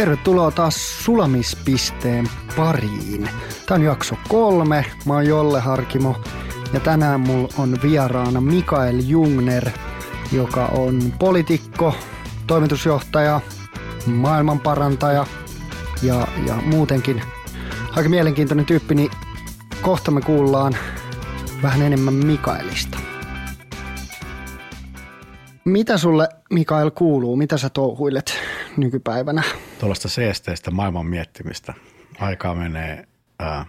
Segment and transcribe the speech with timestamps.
[0.00, 3.28] Tervetuloa taas sulamispisteen pariin.
[3.66, 4.86] Tämä on jakso kolme.
[5.06, 6.16] Mä oon Jolle Harkimo
[6.72, 9.70] ja tänään mulla on vieraana Mikael Jungner,
[10.32, 11.94] joka on poliitikko,
[12.46, 13.40] toimitusjohtaja,
[14.06, 15.26] maailmanparantaja
[16.02, 17.22] ja, ja muutenkin
[17.96, 19.10] aika mielenkiintoinen tyyppi, niin
[19.82, 20.76] kohta me kuullaan
[21.62, 22.98] vähän enemmän Mikaelista.
[25.64, 27.36] Mitä sulle, Mikael, kuuluu?
[27.36, 28.34] Mitä sä touhuilet
[28.76, 29.42] nykypäivänä?
[29.78, 31.74] Tuollaista seesteistä maailman miettimistä.
[32.18, 33.08] Aikaa menee,
[33.38, 33.66] ää,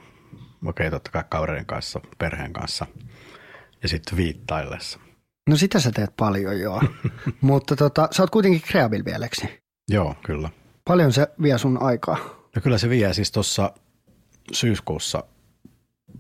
[0.66, 2.86] okei okay, totta kai kaverin kanssa, perheen kanssa
[3.84, 5.00] ja sitten viittaillessa.
[5.50, 6.82] No sitä sä teet paljon joo,
[7.42, 9.62] mutta tota, sä oot kuitenkin kreabilvieleksi.
[9.90, 10.50] Joo, kyllä.
[10.88, 12.18] Paljon se vie sun aikaa?
[12.56, 13.14] No kyllä se vie.
[13.14, 13.74] Siis tuossa
[14.52, 15.24] syyskuussa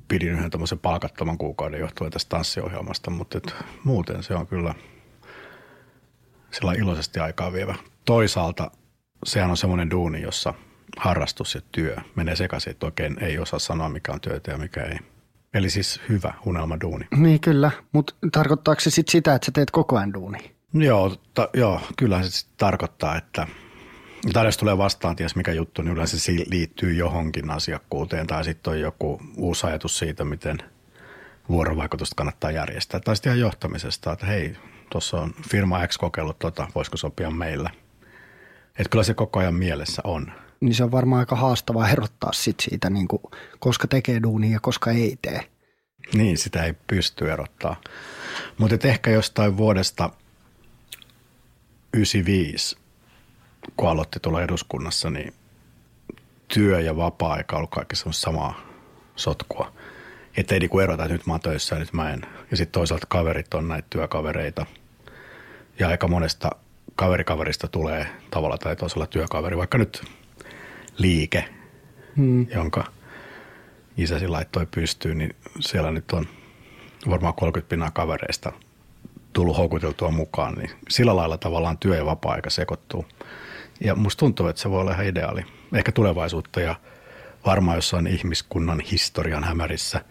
[0.07, 4.75] pidin yhden tämmöisen palkattoman kuukauden johtuen tästä tanssiohjelmasta, mutta et muuten se on kyllä
[6.51, 7.75] sillä iloisesti aikaa vievä.
[8.06, 8.72] Toisaalta
[9.25, 10.53] sehän on semmoinen duuni, jossa
[10.97, 14.84] harrastus ja työ menee sekaisin, että oikein ei osaa sanoa, mikä on työtä ja mikä
[14.84, 14.97] ei.
[15.53, 17.07] Eli siis hyvä unelmaduuni.
[17.16, 20.56] Niin kyllä, mutta tarkoittaako se sit sitä, että sä teet koko ajan duuni?
[20.73, 23.47] Joo, ta, joo kyllähän se tarkoittaa, että
[24.34, 28.72] tai jos tulee vastaan, ties mikä juttu, niin yleensä se liittyy johonkin asiakkuuteen tai sitten
[28.72, 30.57] on joku uusi ajatus siitä, miten
[31.50, 33.00] vuorovaikutusta kannattaa järjestää.
[33.00, 34.56] Tai sitten ihan johtamisesta, että hei,
[34.90, 37.69] tuossa on firma X kokeillut, tota, voisiko sopia meillä.
[38.79, 40.31] Että kyllä se koko ajan mielessä on.
[40.61, 43.21] Niin se on varmaan aika haastavaa erottaa sit siitä, niin kuin,
[43.59, 45.39] koska tekee duunia ja koska ei tee.
[46.13, 47.75] Niin, sitä ei pysty erottaa.
[48.57, 50.09] Mutta ehkä jostain vuodesta
[51.93, 52.77] 95,
[53.77, 55.33] kun aloitti tuolla eduskunnassa, niin
[56.47, 58.61] työ ja vapaa-aika on ollut kaikki samaa
[59.15, 59.73] sotkua.
[60.37, 62.21] Että ei niinku erota, että nyt mä oon töissä ja nyt mä en.
[62.51, 64.65] Ja sitten toisaalta kaverit on näitä työkavereita.
[65.79, 66.49] Ja aika monesta
[67.01, 70.03] kaverikaverista tulee tavalla tai toisella työkaveri, vaikka nyt
[70.97, 71.45] liike,
[72.17, 72.47] hmm.
[72.50, 72.84] jonka
[73.97, 76.25] isäsi laittoi pystyyn, niin siellä nyt on
[77.09, 78.51] varmaan 30 pinnaa kavereista
[79.34, 83.06] tullut houkuteltua mukaan, niin sillä lailla tavallaan työ ja vapaa-aika sekoittuu.
[83.79, 85.41] Ja musta tuntuu, että se voi olla ihan ideaali.
[85.73, 86.75] Ehkä tulevaisuutta ja
[87.45, 90.06] varmaan jossain ihmiskunnan historian hämärissä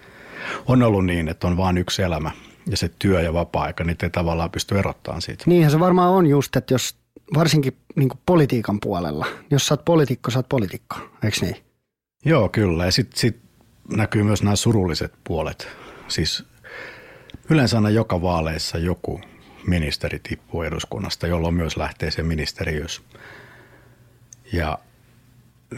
[0.67, 2.31] on ollut niin, että on vain yksi elämä
[2.66, 5.44] ja se työ ja vapaa-aika, niin ei tavallaan pysty erottamaan siitä.
[5.47, 6.97] Niinhän se varmaan on just, että jos
[7.34, 11.56] varsinkin niin politiikan puolella, jos sä oot poliitikko, sä oot poliitikko, eikö niin?
[12.25, 12.85] Joo, kyllä.
[12.85, 13.40] Ja sitten sit
[13.96, 15.69] näkyy myös nämä surulliset puolet.
[16.08, 16.44] Siis
[17.50, 19.20] yleensä aina joka vaaleissa joku
[19.67, 23.02] ministeri tippuu eduskunnasta, jolloin myös lähtee se ministeriös.
[24.52, 24.79] Ja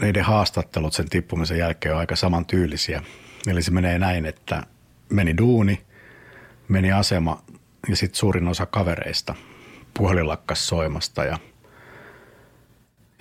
[0.01, 3.03] niiden haastattelut sen tippumisen jälkeen on aika samantyylisiä.
[3.47, 4.63] Eli se menee näin, että
[5.09, 5.81] meni duuni,
[6.67, 7.43] meni asema
[7.89, 9.35] ja sitten suurin osa kavereista
[9.97, 11.37] puhelin lakkas soimasta ja,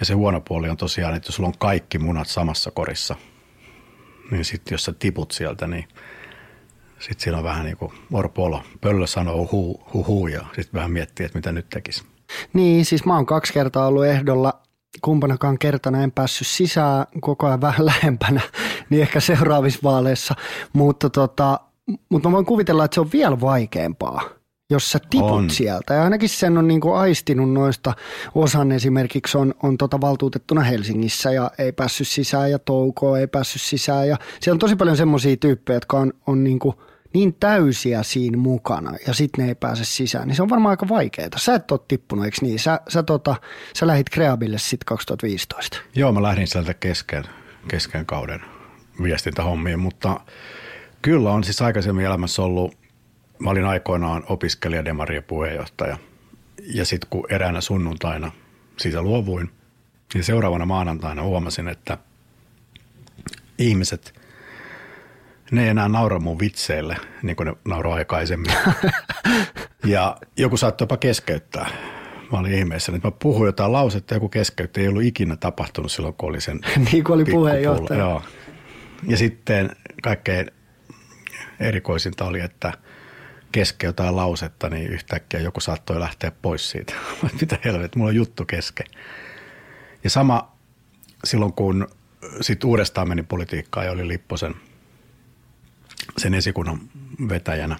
[0.00, 3.16] ja se huono puoli on tosiaan, että jos sulla on kaikki munat samassa korissa,
[4.30, 5.88] niin sitten jos sä tiput sieltä, niin
[6.98, 8.62] sitten siinä on vähän niin kuin orpolo.
[8.80, 12.04] Pöllö sanoo hu, hu, hu ja sitten vähän miettii, että mitä nyt tekisi.
[12.52, 14.62] Niin, siis mä oon kaksi kertaa ollut ehdolla
[15.02, 18.40] kumpanakaan kertana en päässyt sisään koko ajan vähän lähempänä,
[18.90, 20.34] niin ehkä seuraavissa vaaleissa,
[20.72, 21.60] mutta, tota,
[22.08, 24.22] mutta mä voin kuvitella, että se on vielä vaikeampaa
[24.72, 25.50] jos sä tiput on.
[25.50, 25.94] sieltä.
[25.94, 27.92] Ja ainakin sen on niinku aistinut noista.
[28.34, 33.62] Osan esimerkiksi on, on tota valtuutettuna Helsingissä ja ei päässyt sisään ja Touko ei päässyt
[33.62, 34.08] sisään.
[34.08, 36.82] Ja siellä on tosi paljon semmoisia tyyppejä, jotka on, on niinku
[37.14, 40.28] niin täysiä siinä mukana ja sitten ne ei pääse sisään.
[40.28, 41.28] Niin se on varmaan aika vaikeaa.
[41.36, 42.58] Sä et ole tippunut, eikö niin?
[42.58, 43.36] Sä, sä, tota,
[43.76, 45.78] sä lähit Kreabille sitten 2015.
[45.94, 47.24] Joo, mä lähdin sieltä kesken,
[47.68, 48.40] kesken kauden
[49.02, 50.20] viestintähommiin, mutta
[51.02, 52.82] kyllä on siis aikaisemmin elämässä ollut
[53.42, 55.98] Mä olin aikoinaan opiskelija Demarien puheenjohtaja.
[56.74, 58.32] Ja sitten kun eräänä sunnuntaina
[58.76, 59.50] siitä luovuin,
[60.14, 61.98] niin seuraavana maanantaina huomasin, että
[63.58, 64.20] ihmiset,
[65.50, 68.52] ne ei enää naura mun vitseille, niin kuin ne nauroi aikaisemmin.
[69.84, 71.70] ja joku saattoi jopa keskeyttää.
[72.32, 76.14] Mä olin ihmeessä, että mä puhuin jotain lausetta, joku keskeytti, ei ollut ikinä tapahtunut silloin,
[76.14, 76.60] kun oli sen
[76.92, 78.00] Niin kuin oli puheenjohtaja.
[78.00, 78.22] Joo.
[79.08, 79.70] Ja sitten
[80.02, 80.50] kaikkein
[81.62, 82.72] erikoisinta oli, että–
[83.52, 86.94] kesken jotain lausetta, niin yhtäkkiä joku saattoi lähteä pois siitä.
[87.40, 88.86] Mitä helvet, mulla on juttu kesken.
[90.04, 90.52] Ja sama
[91.24, 91.88] silloin, kun
[92.40, 94.54] sitten uudestaan meni politiikkaan ja oli Lipposen
[96.18, 96.80] sen esikunnan
[97.28, 97.78] vetäjänä,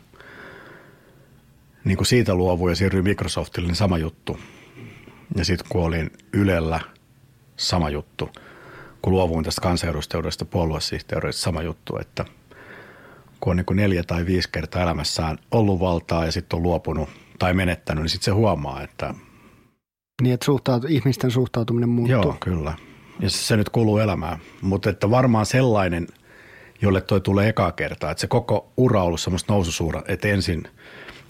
[1.85, 4.41] niin kun siitä luovuin ja siirryin Microsoftille, niin sama juttu.
[5.37, 6.81] Ja sitten kun olin Ylellä,
[7.57, 8.31] sama juttu.
[9.03, 12.25] Kun luovuin tästä kansanedustajuudesta puoluesihteeristä, sama juttu, että–
[13.43, 17.09] kun on niin kuin neljä tai viisi kertaa elämässään ollut valtaa ja sitten on luopunut
[17.39, 19.15] tai menettänyt, niin sitten se huomaa, että...
[20.23, 22.23] Niin, että suhtautu, ihmisten suhtautuminen muuttuu.
[22.23, 22.75] Joo, kyllä.
[23.21, 24.39] Ja se, nyt kuuluu elämään.
[24.61, 26.07] Mutta että varmaan sellainen,
[26.83, 30.63] jolle toi tulee ekaa kertaa, että se koko ura on ollut semmoista noususuura, että ensin,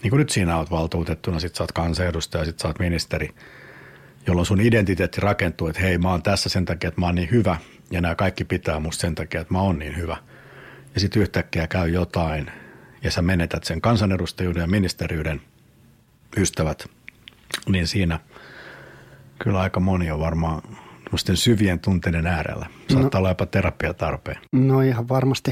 [0.03, 3.29] niin kuin nyt siinä olet valtuutettuna, sitten sä oot kansanedustaja, sitten sä oot ministeri,
[4.27, 7.31] jolloin sun identiteetti rakentuu, että hei, mä oon tässä sen takia, että mä oon niin
[7.31, 7.57] hyvä,
[7.91, 10.17] ja nämä kaikki pitää musta sen takia, että mä oon niin hyvä–
[10.93, 12.51] ja sitten yhtäkkiä käy jotain
[13.03, 15.41] ja sä menetät sen kansanedustajuuden ja ministeriyden
[16.37, 16.89] ystävät,
[17.69, 18.19] niin siinä
[19.39, 20.61] kyllä aika moni on varmaan
[21.33, 22.65] syvien tunteiden äärellä.
[22.89, 24.37] Saattaa no, olla jopa terapia tarpeen.
[24.51, 25.51] No ihan varmasti.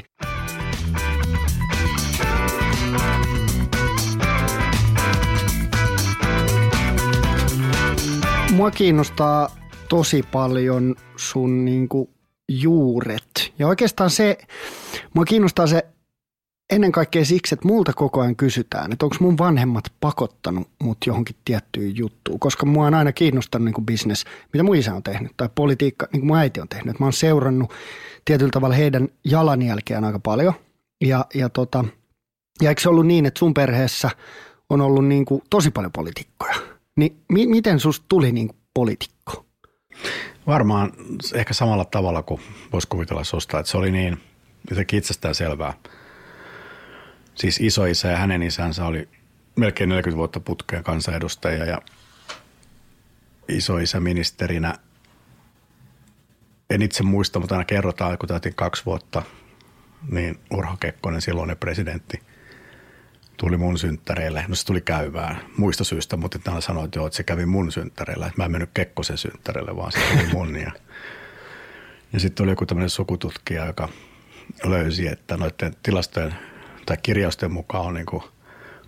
[8.52, 9.56] Mua kiinnostaa
[9.90, 12.10] tosi paljon sun niinku
[12.60, 13.54] juuret.
[13.60, 14.38] Ja oikeastaan se,
[15.14, 15.86] mua kiinnostaa se
[16.72, 21.36] ennen kaikkea siksi, että multa koko ajan kysytään, että onko mun vanhemmat pakottanut mut johonkin
[21.46, 25.50] tiettyyn juttuun, koska mua on aina kiinnostanut niin business, mitä mun isä on tehnyt, tai
[25.56, 27.00] politiikka, niin kuin mun äiti on tehnyt.
[27.00, 27.74] Mä oon seurannut
[28.26, 30.54] tietyllä tavalla heidän jalanjälkeään aika paljon,
[31.02, 31.86] ja, ja, tota,
[32.62, 34.10] ja eikö se ollut niin, että sun perheessä
[34.70, 36.56] on ollut niin kuin tosi paljon poliitikkoja,
[36.98, 39.46] niin mi- miten susta tuli niin kuin poliitikko?
[40.48, 40.92] Varmaan
[41.34, 42.42] ehkä samalla tavalla kuin
[42.74, 44.22] voisi kuvitella susta, että se oli niin
[44.70, 45.74] jotenkin itsestään selvää.
[47.36, 49.10] Siis isoisä ja hänen isänsä oli
[49.56, 51.82] melkein 40 vuotta putkeen kansanedustaja ja
[53.48, 54.76] isoisä ministerinä.
[56.70, 59.24] En itse muista, mutta aina kerrotaan, kun täytin kaksi vuotta,
[60.12, 62.22] niin Urho Kekkonen, silloinen presidentti–
[63.38, 64.46] tuli mun synttäreille.
[64.48, 67.72] No se tuli käyvään muista syystä, mutta täällä sanoit että, joo, että se kävi mun
[67.72, 68.26] synttäreillä.
[68.26, 70.56] Että mä en mennyt Kekkosen synttäreille, vaan se oli mun.
[70.56, 70.72] Ja,
[72.14, 73.90] ja sitten oli joku tämmöinen sukututkija, joka
[74.64, 76.36] löysi, että noiden tilastojen
[76.86, 78.24] tai kirjausten mukaan on niin kuin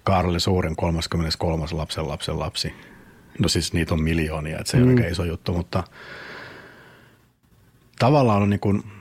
[0.03, 1.65] Kaarli Suuren 33.
[1.71, 2.73] lapsen lapsen lapsi.
[3.39, 4.93] No siis niitä on miljoonia, että se ei mm.
[4.93, 5.83] ole iso juttu, mutta
[7.99, 8.83] tavallaan on niin kuin–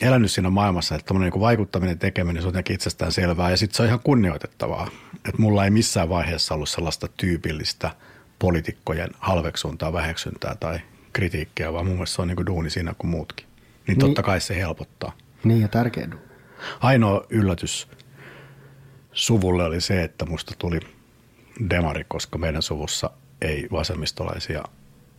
[0.00, 3.76] elänyt siinä maailmassa, että tämmöinen niin vaikuttaminen, tekeminen, se on jotenkin itsestään selvää ja sitten
[3.76, 4.88] se on ihan kunnioitettavaa.
[5.14, 7.90] Että mulla ei missään vaiheessa ollut sellaista tyypillistä
[8.38, 10.80] poliitikkojen halveksuntaa, väheksyntää tai
[11.12, 13.46] kritiikkiä, vaan mun mielestä se on niin kuin duuni siinä kuin muutkin.
[13.46, 13.54] Niin,
[13.86, 15.12] niin totta kai se helpottaa.
[15.44, 16.26] Niin ja tärkeä duuni.
[16.80, 17.88] Ainoa yllätys
[19.12, 20.80] suvulle oli se, että musta tuli
[21.70, 23.10] demari, koska meidän suvussa
[23.42, 24.62] ei vasemmistolaisia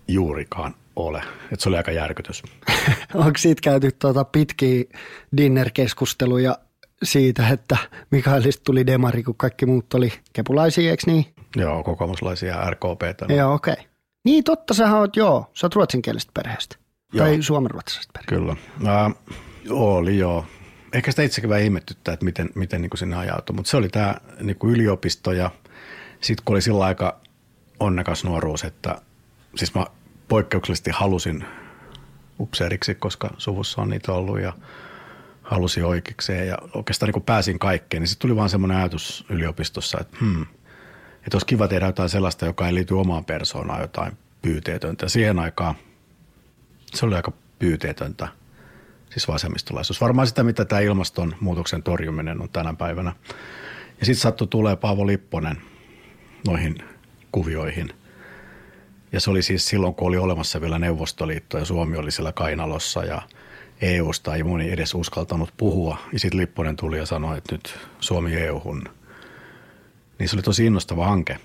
[0.07, 1.23] juurikaan ole.
[1.51, 2.43] Et se oli aika järkytys.
[3.13, 4.83] Onko siitä käyty tuota pitkiä
[5.37, 6.57] dinner-keskusteluja
[7.03, 7.77] siitä, että
[8.11, 11.25] Mikaelista tuli demari, kun kaikki muut oli kepulaisia, eikö niin?
[11.55, 13.21] Joo, kokoomuslaisia RKP.
[13.29, 13.35] No.
[13.35, 13.73] Joo, okei.
[13.73, 13.85] Okay.
[14.25, 16.75] Niin totta, sä oot, joo, sä oot ruotsinkielisestä perheestä.
[17.13, 17.25] Joo.
[17.25, 18.57] Tai suomenruotsalaisesta perheestä.
[18.79, 18.95] Kyllä.
[19.05, 19.13] Äh,
[19.69, 20.45] oli joo.
[20.93, 24.15] Ehkä sitä itsekin vähän ihmettyttää, että miten, miten niin sinne ajautui, mutta se oli tämä
[24.41, 25.51] niin yliopisto ja
[26.21, 27.19] sitten kun oli sillä aika
[27.79, 29.01] onnekas nuoruus, että
[29.55, 29.85] siis mä
[30.27, 31.45] poikkeuksellisesti halusin
[32.39, 34.53] upseeriksi, koska suvussa on niitä ollut ja
[35.43, 39.97] halusin oikeikseen ja oikeastaan niin kuin pääsin kaikkeen, niin sitten tuli vaan semmoinen ajatus yliopistossa,
[40.01, 40.45] että hmm,
[41.25, 45.09] Että olisi kiva tehdä jotain sellaista, joka ei liity omaan persoonaan, jotain pyyteetöntä.
[45.09, 45.75] Siihen aikaan
[46.93, 48.27] se oli aika pyyteetöntä,
[49.09, 50.01] siis vasemmistolaisuus.
[50.01, 53.15] Varmaan sitä, mitä tämä ilmastonmuutoksen torjuminen on tänä päivänä.
[53.99, 55.57] Ja sitten sattui tulee Paavo Lipponen
[56.47, 56.75] noihin
[57.31, 57.89] kuvioihin.
[59.11, 63.05] Ja se oli siis silloin, kun oli olemassa vielä Neuvostoliitto ja Suomi oli siellä kainalossa
[63.05, 63.21] ja
[63.81, 65.97] EUsta ei moni edes uskaltanut puhua.
[66.13, 68.83] Ja sitten Lipponen tuli ja sanoi, että nyt Suomi EUhun.
[70.19, 71.37] Niin se oli tosi innostava hanke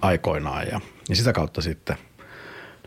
[0.00, 1.96] aikoinaan ja, ja sitä kautta sitten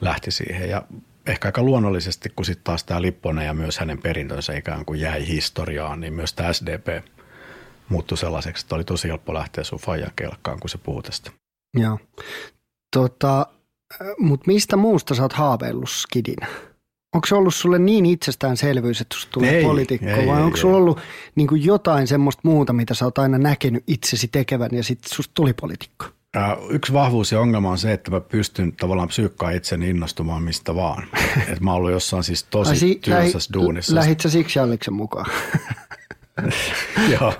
[0.01, 0.69] lähti siihen.
[0.69, 0.83] Ja
[1.27, 5.27] ehkä aika luonnollisesti, kun sitten taas tämä Lipponen ja myös hänen perintönsä ikään kuin jäi
[5.27, 7.05] historiaan, niin myös tämä SDP
[7.89, 11.31] muuttui sellaiseksi, että oli tosi helppo lähteä sun fajan kelkkaan, kun se puhuu tästä.
[11.77, 11.99] Joo.
[12.95, 13.45] Tota,
[14.19, 16.47] Mutta mistä muusta sä oot haaveillut skidinä?
[17.15, 20.77] Onko se ollut sulle niin itsestäänselvyys, että susta tulee poliitikko, ei, vai ei, onko sulla
[20.77, 20.99] ollut
[21.35, 25.31] niin kuin jotain semmoista muuta, mitä sä oot aina näkenyt itsesi tekevän ja sitten susta
[25.33, 26.05] tuli poliitikko?
[26.69, 31.03] Yksi vahvuus ja ongelma on se, että mä pystyn tavallaan psyykkaan itseni innostumaan mistä vaan.
[31.51, 33.95] Et mä oon ollut jossain siis tosi si- tylsässä duunissa.
[33.95, 35.31] Lähit sä siksi Alliksen mukaan?
[37.19, 37.33] Joo.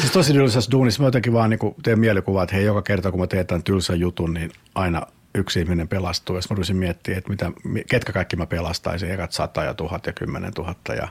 [0.00, 3.20] Siis tosi tylsässä duunissa mä jotenkin vaan niin teen mielikuvaa, että hei, joka kerta kun
[3.20, 5.02] mä teen tämän tylsän jutun, niin aina
[5.36, 6.36] yksi ihminen pelastuu.
[6.36, 7.52] Ja mä rupesin miettimään, että mitä,
[7.90, 10.94] ketkä kaikki mä pelastaisin, ekat sata ja tuhat ja kymmenen tuhatta.
[10.94, 11.08] Ja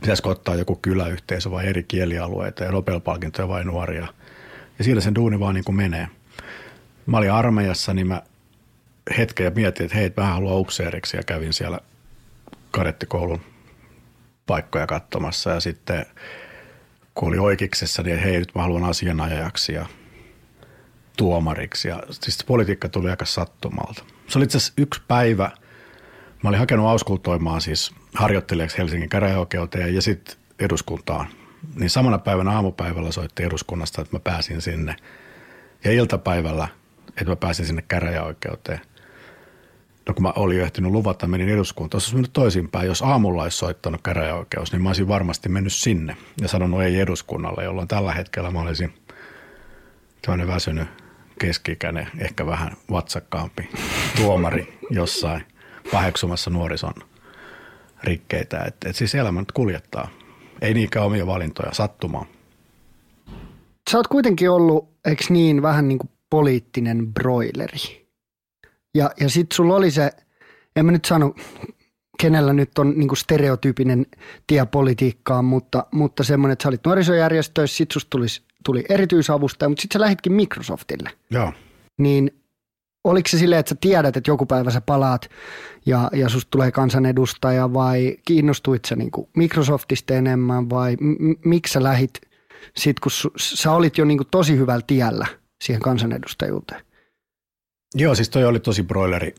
[0.00, 4.06] pitäisikö ottaa joku kyläyhteisö vai eri kielialueita ja Nobel-palkintoja vai nuoria.
[4.78, 6.08] Ja siinä sen duuni vaan niin kuin menee.
[7.06, 8.22] Mä olin armeijassa, niin mä
[9.18, 11.80] hetken ja mietin, että hei, vähän haluan upseeriksi ja kävin siellä
[12.70, 13.40] kadettikoulun
[14.46, 16.06] paikkoja katsomassa ja sitten
[17.14, 19.86] kun oli oikeiksessa, niin hei, nyt mä haluan asianajajaksi ja
[21.18, 21.88] tuomariksi.
[21.88, 24.04] Ja siis politiikka tuli aika sattumalta.
[24.28, 25.50] Se oli itse yksi päivä.
[26.42, 31.26] Mä olin hakenut auskultoimaan siis harjoittelijaksi Helsingin käräjäoikeuteen ja sitten eduskuntaan.
[31.74, 34.96] Niin samana päivänä aamupäivällä soitti eduskunnasta, että mä pääsin sinne.
[35.84, 36.68] Ja iltapäivällä,
[37.08, 38.80] että mä pääsin sinne käräjäoikeuteen.
[40.08, 41.96] No kun mä olin ehtinyt luvata, menin eduskuntaan.
[41.96, 42.86] Olisi mennyt toisinpäin.
[42.86, 47.64] Jos aamulla olisi soittanut käräjäoikeus, niin mä olisin varmasti mennyt sinne ja sanonut ei eduskunnalle,
[47.64, 48.94] jolloin tällä hetkellä mä olisin
[50.22, 50.88] tämmöinen väsynyt
[51.38, 53.68] keski-ikäinen, ehkä vähän vatsakkaampi
[54.16, 55.42] tuomari jossain
[55.92, 56.94] paheksumassa nuorison
[58.04, 58.64] rikkeitä.
[58.64, 60.08] Et, et siis elämä nyt kuljettaa.
[60.60, 62.26] Ei niinkään omia valintoja, sattumaan.
[63.90, 68.08] Sä oot kuitenkin ollut, eikö niin, vähän niin kuin poliittinen broileri.
[68.94, 70.10] Ja, ja sit sulla oli se,
[70.76, 71.34] en mä nyt sano,
[72.22, 74.06] kenellä nyt on niin kuin stereotyypinen
[74.46, 79.82] tie politiikkaan, mutta, mutta semmoinen, että sä olit nuorisojärjestöissä, sit susta tulisi tuli erityisavustaja, mutta
[79.82, 81.10] sitten sä lähitkin Microsoftille.
[81.30, 81.52] Joo.
[81.98, 82.30] Niin
[83.04, 85.30] oliko se silleen, että sä tiedät, että joku päivä sä palaat
[85.86, 91.82] ja, ja susta tulee kansanedustaja vai kiinnostuit sä niin Microsoftista enemmän vai m- miksi sä
[91.82, 92.20] lähit
[92.76, 95.26] sit, kun su- sä olit jo niin tosi hyvällä tiellä
[95.64, 96.84] siihen kansanedustajuuteen?
[97.94, 99.34] Joo, siis toi oli tosi broileri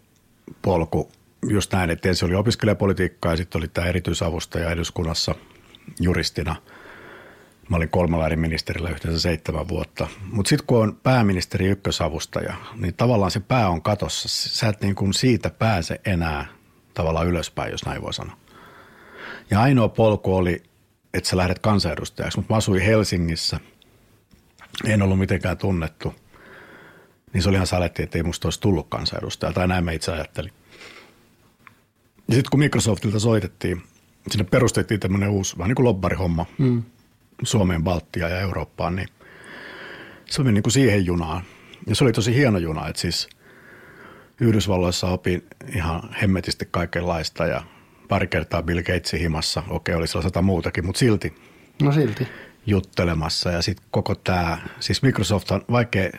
[0.61, 1.11] polku
[1.49, 5.35] just näin, että ensin oli opiskelijapolitiikkaa ja sitten oli tämä erityisavustaja eduskunnassa
[5.99, 6.55] juristina–
[7.69, 10.07] Mä olin kolmella eri ministerillä yhteensä seitsemän vuotta.
[10.31, 14.29] Mutta sitten kun on pääministeri ykkösavustaja, niin tavallaan se pää on katossa.
[14.29, 16.45] Sä et niin kuin siitä pääse enää
[16.93, 18.37] tavallaan ylöspäin, jos näin voi sanoa.
[19.51, 20.63] Ja ainoa polku oli,
[21.13, 23.59] että sä lähdet kansanedustajaksi, mutta mä asuin Helsingissä.
[24.85, 26.15] En ollut mitenkään tunnettu.
[27.33, 30.11] Niin se oli ihan saletti, että ei musta olisi tullut kansanedustaja, tai näin mä itse
[30.11, 30.51] ajattelin.
[32.27, 33.83] Ja sitten kun Microsoftilta soitettiin,
[34.31, 36.45] sinne perustettiin tämmöinen uusi, vähän niin kuin lobbarihomma.
[36.57, 36.83] Mm
[37.43, 39.07] Suomeen, Baltia ja Eurooppaan, niin
[40.25, 41.43] se oli niin kuin siihen junaan.
[41.87, 43.29] Ja se oli tosi hieno juna, että siis
[44.41, 47.63] Yhdysvalloissa opin ihan hemmetisti kaikenlaista ja
[48.07, 51.35] pari kertaa Bill Gatesin himassa, okei oli siellä sata muutakin, mutta silti.
[51.81, 52.27] No silti.
[52.65, 56.09] Juttelemassa ja sitten koko tämä, siis Microsoft on vaikea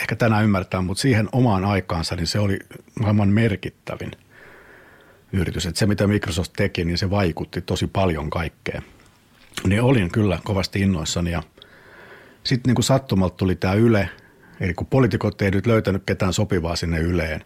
[0.00, 2.58] ehkä tänään ymmärtää, mutta siihen omaan aikaansa niin se oli
[3.00, 4.10] maailman merkittävin
[5.32, 5.66] yritys.
[5.66, 8.82] Että se mitä Microsoft teki, niin se vaikutti tosi paljon kaikkeen–
[9.66, 11.42] niin olin kyllä kovasti innoissani ja
[12.44, 14.08] sitten niin kuin sattumalta tuli tämä Yle,
[14.60, 17.44] eli kun poliitikot ei nyt löytänyt ketään sopivaa sinne Yleen,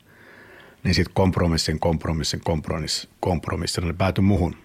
[0.85, 4.57] niin sitten kompromissin, kompromissin, kompromissin, kompromissin, ne päätyi muhun.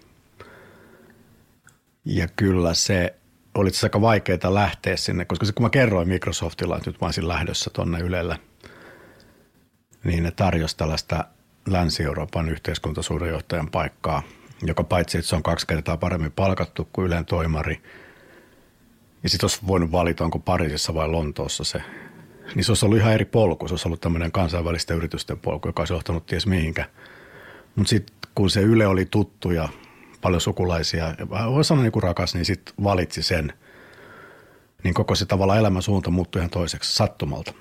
[2.06, 3.16] Ja kyllä se
[3.56, 7.28] oli aika vaikeaa lähteä sinne, koska se, kun mä kerroin Microsoftilla, että nyt mä olisin
[7.28, 8.38] lähdössä tuonne Ylellä,
[10.04, 11.26] niin ne tarjosi tällaista
[11.68, 14.24] Länsi-Euroopan yhteiskuntasuudenjohtajan paikkaa–
[14.68, 17.82] joka paitsi, että se on kaksi kertaa paremmin palkattu kuin Ylen toimari,
[19.24, 21.82] ja sitten olisi voinut valita, onko Pariisissa vai Lontoossa se,
[22.56, 23.68] niin se olisi ollut ihan eri polku.
[23.68, 26.86] Se olisi ollut tämmöinen kansainvälisten yritysten polku, joka olisi johtanut ties mihinkä.
[27.76, 29.70] Mutta sitten kun se Yle oli tuttu ja
[30.22, 33.54] paljon sukulaisia, ja voi sanoa niin kuin rakas, niin sitten valitsi sen.
[34.84, 37.52] Niin koko se tavalla elämän suunta muuttui ihan toiseksi sattumalta.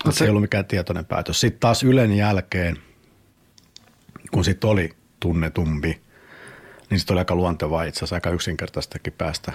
[0.00, 0.12] Okay.
[0.12, 1.40] Se ei ollut mikään tietoinen päätös.
[1.40, 2.76] Sitten taas Ylen jälkeen,
[4.30, 6.00] kun sitten oli tunnetumpi,
[6.90, 9.52] niin sitten oli aika luontevaa itse asiassa aika yksinkertaistakin päästä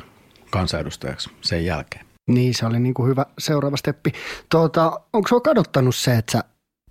[0.50, 2.06] kansanedustajaksi sen jälkeen.
[2.28, 4.12] Niin, se oli niin kuin hyvä seuraava steppi.
[4.50, 6.44] Tuota, onko sinua kadottanut se, että sä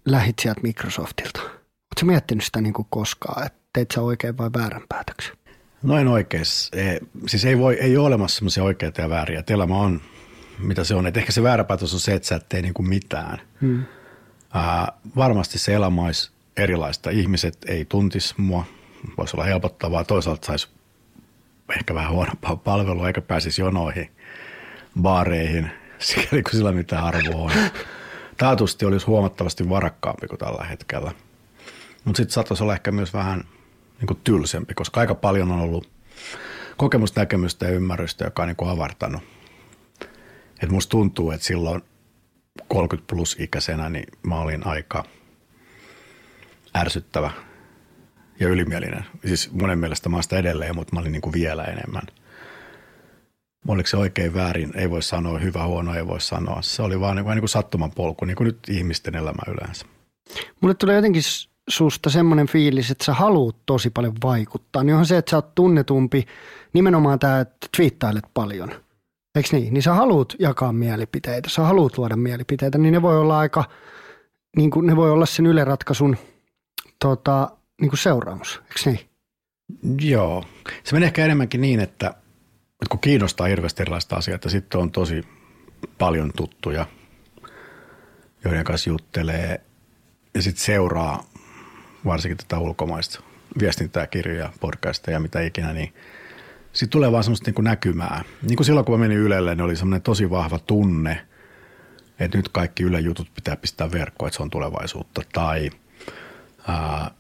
[0.05, 1.41] lähit sieltä Microsoftilta?
[1.41, 5.37] Oletko miettinyt sitä niin kuin koskaan, että teit sä oikein vai väärän päätöksen?
[5.83, 6.45] No en oikein.
[7.27, 9.41] Siis ei, voi, ei ole olemassa semmoisia oikeita ja vääriä.
[9.41, 10.01] Et elämä on,
[10.59, 11.07] mitä se on.
[11.07, 13.41] Et ehkä se väärä päätös on se, että sä et tee niin kuin mitään.
[13.61, 13.83] Hmm.
[14.55, 17.11] Ää, varmasti se elämä olisi erilaista.
[17.11, 18.65] Ihmiset ei tuntisi mua.
[19.19, 20.05] Voisi olla helpottavaa.
[20.05, 20.69] Toisaalta saisi
[21.79, 24.11] ehkä vähän huonompaa palvelua, eikä pääsisi jonoihin,
[25.03, 27.51] baareihin, sikäli kuin sillä mitään arvoa on.
[28.37, 31.13] Taatusti olisi huomattavasti varakkaampi kuin tällä hetkellä.
[32.05, 33.45] Mutta sitten saattaisi olla ehkä myös vähän
[33.99, 35.91] niin kuin tylsempi, koska aika paljon on ollut
[36.77, 39.23] kokemusta, näkemystä ja ymmärrystä, joka on niin kuin avartanut.
[40.63, 41.83] Et musta tuntuu, että silloin
[42.69, 45.05] 30 plus ikäisenä niin mä olin aika
[46.77, 47.31] ärsyttävä
[48.43, 49.05] ja ylimielinen.
[49.25, 52.03] Siis monen mielestä mä sitä edelleen, mutta mä olin niin kuin vielä enemmän.
[53.69, 54.73] Oliko se oikein väärin?
[54.77, 55.39] Ei voi sanoa.
[55.39, 56.63] Hyvä, huono, ei voi sanoa.
[56.63, 59.87] Se oli vaan niin kuin, niin kuin sattuman polku, niin kuin nyt ihmisten elämä yleensä.
[60.61, 61.23] Mulle tulee jotenkin
[61.69, 65.55] susta semmoinen fiilis, että sä haluut tosi paljon vaikuttaa, niin onhan se, että sä oot
[65.55, 66.27] tunnetumpi,
[66.73, 68.71] nimenomaan tämä, että twiittailet paljon.
[69.35, 69.75] Eikö niin?
[69.75, 73.65] Niin sä haluut jakaa mielipiteitä, sä haluut luoda mielipiteitä, niin ne voi olla aika,
[74.57, 76.17] niin kuin ne voi olla sen yleratkaisun
[76.99, 77.51] tota,
[77.83, 79.01] niin kuin seuraamus, eikö niin?
[80.11, 80.45] Joo.
[80.85, 82.15] Se menee ehkä enemmänkin niin, että,
[82.89, 85.25] kun kiinnostaa hirveästi erilaista asiaa, että sitten on tosi
[85.99, 86.87] paljon tuttuja,
[88.45, 89.61] joiden kanssa juttelee
[90.35, 91.25] ja sitten seuraa
[92.05, 93.23] varsinkin tätä ulkomaista
[93.61, 95.95] viestintää, kirjoja, podcasteja ja mitä ikinä, niin
[96.73, 98.25] sitten tulee vaan semmoista niin näkymää.
[98.43, 101.27] Niin kuin silloin, kun mä menin Ylelle, niin oli semmoinen tosi vahva tunne,
[102.19, 105.23] että nyt kaikki Yle jutut pitää pistää verkkoon, että se on tulevaisuutta.
[105.33, 105.71] Tai
[106.69, 107.11] ää,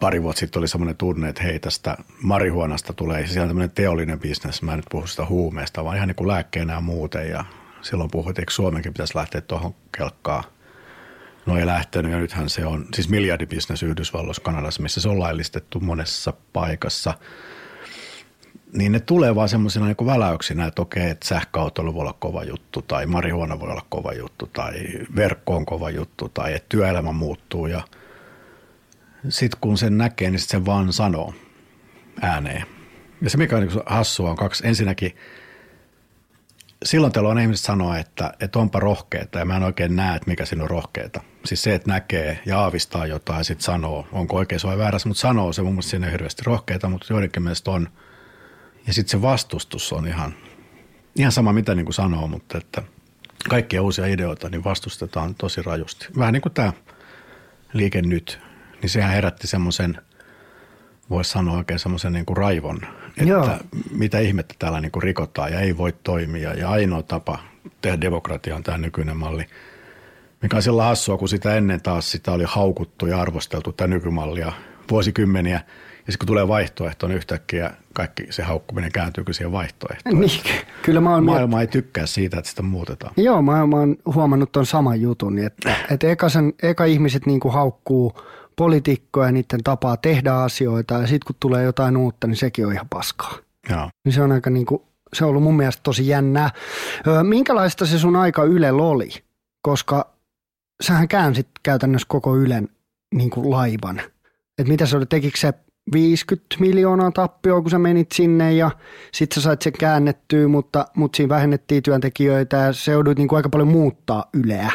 [0.00, 4.62] pari vuotta sitten oli semmoinen tunne, että hei tästä marihuonasta tulee siellä tämmöinen teollinen bisnes.
[4.62, 7.30] Mä en nyt puhu sitä huumeesta, vaan ihan niin kuin lääkkeenä ja muuten.
[7.30, 7.44] Ja
[7.82, 10.44] silloin puhuin, että Suomenkin pitäisi lähteä tuohon kelkkaan–
[11.48, 15.80] no ei lähtenyt ja nythän se on siis miljardibisnes Yhdysvalloissa, Kanadassa, missä se on laillistettu
[15.80, 17.14] monessa paikassa.
[18.72, 22.82] Niin ne tulee vaan semmoisina niin väläyksinä, että okei, että sähköautoilu voi olla kova juttu
[22.82, 24.74] tai marihuona voi olla kova juttu tai
[25.16, 27.82] verkko on kova juttu tai että työelämä muuttuu ja
[29.28, 31.34] sitten kun sen näkee, niin sit se vaan sanoo
[32.20, 32.64] ääneen.
[33.22, 34.66] Ja se mikä on niin hassua on kaksi.
[34.66, 35.16] Ensinnäkin–
[36.84, 40.30] silloin teillä on ihmiset sanoa, että, että onpa rohkeeta ja mä en oikein näe, että
[40.30, 41.20] mikä siinä on rohkeeta.
[41.44, 45.20] Siis se, että näkee ja aavistaa jotain ja sitten sanoo, onko oikein vai väärässä, mutta
[45.20, 47.88] sanoo se mun mielestä siinä hirveästi rohkeita, mutta joidenkin mielestä on.
[48.86, 50.34] Ja sitten se vastustus on ihan,
[51.16, 52.82] ihan sama mitä niin kuin sanoo, mutta että
[53.48, 56.08] kaikkia uusia ideoita niin vastustetaan tosi rajusti.
[56.18, 56.72] Vähän niin kuin tämä
[57.72, 58.40] liike nyt,
[58.82, 59.98] niin sehän herätti semmoisen–
[61.10, 63.50] voisi sanoa oikein semmoisen niin kuin raivon, että Joo.
[63.90, 66.54] mitä ihmettä täällä niin kuin rikotaan ja ei voi toimia.
[66.54, 67.38] Ja ainoa tapa
[67.80, 69.46] tehdä demokratia on tämä nykyinen malli,
[70.42, 74.52] mikä on sillä hassua, kun sitä ennen taas sitä oli haukuttu ja arvosteltu tämä nykymallia
[74.90, 75.60] vuosikymmeniä.
[76.06, 80.20] Ja sitten kun tulee vaihtoehto, niin yhtäkkiä kaikki se haukkuminen kääntyykö siihen vaihtoehtoon.
[80.20, 80.40] Niin,
[80.82, 81.68] kyllä mä oon Maailma miet...
[81.68, 83.12] ei tykkää siitä, että sitä muutetaan.
[83.16, 87.40] Joo, mä, mä oon huomannut tuon saman jutun, että, että eka, sen, eka ihmiset niin
[87.40, 88.12] kuin haukkuu–
[88.58, 92.88] poliitikkoja, niiden tapaa tehdä asioita ja sitten kun tulee jotain uutta, niin sekin on ihan
[92.88, 93.34] paskaa.
[93.70, 93.90] Joo.
[94.04, 96.50] Niin se on aika niin kuin, se on ollut mun mielestä tosi jännää.
[97.22, 99.08] minkälaista se sun aika Ylellä oli?
[99.62, 100.10] Koska
[100.82, 102.68] sähän käänsit käytännössä koko Ylen
[103.14, 104.00] niin kuin laivan.
[104.58, 105.52] Et mitä se oli, tekikö se
[105.92, 108.70] 50 miljoonaa tappioa, kun sä menit sinne ja
[109.12, 113.36] sit sä sait sen käännettyä, mutta, mutta siinä vähennettiin työntekijöitä ja se joudut niin kuin
[113.36, 114.70] aika paljon muuttaa Yleä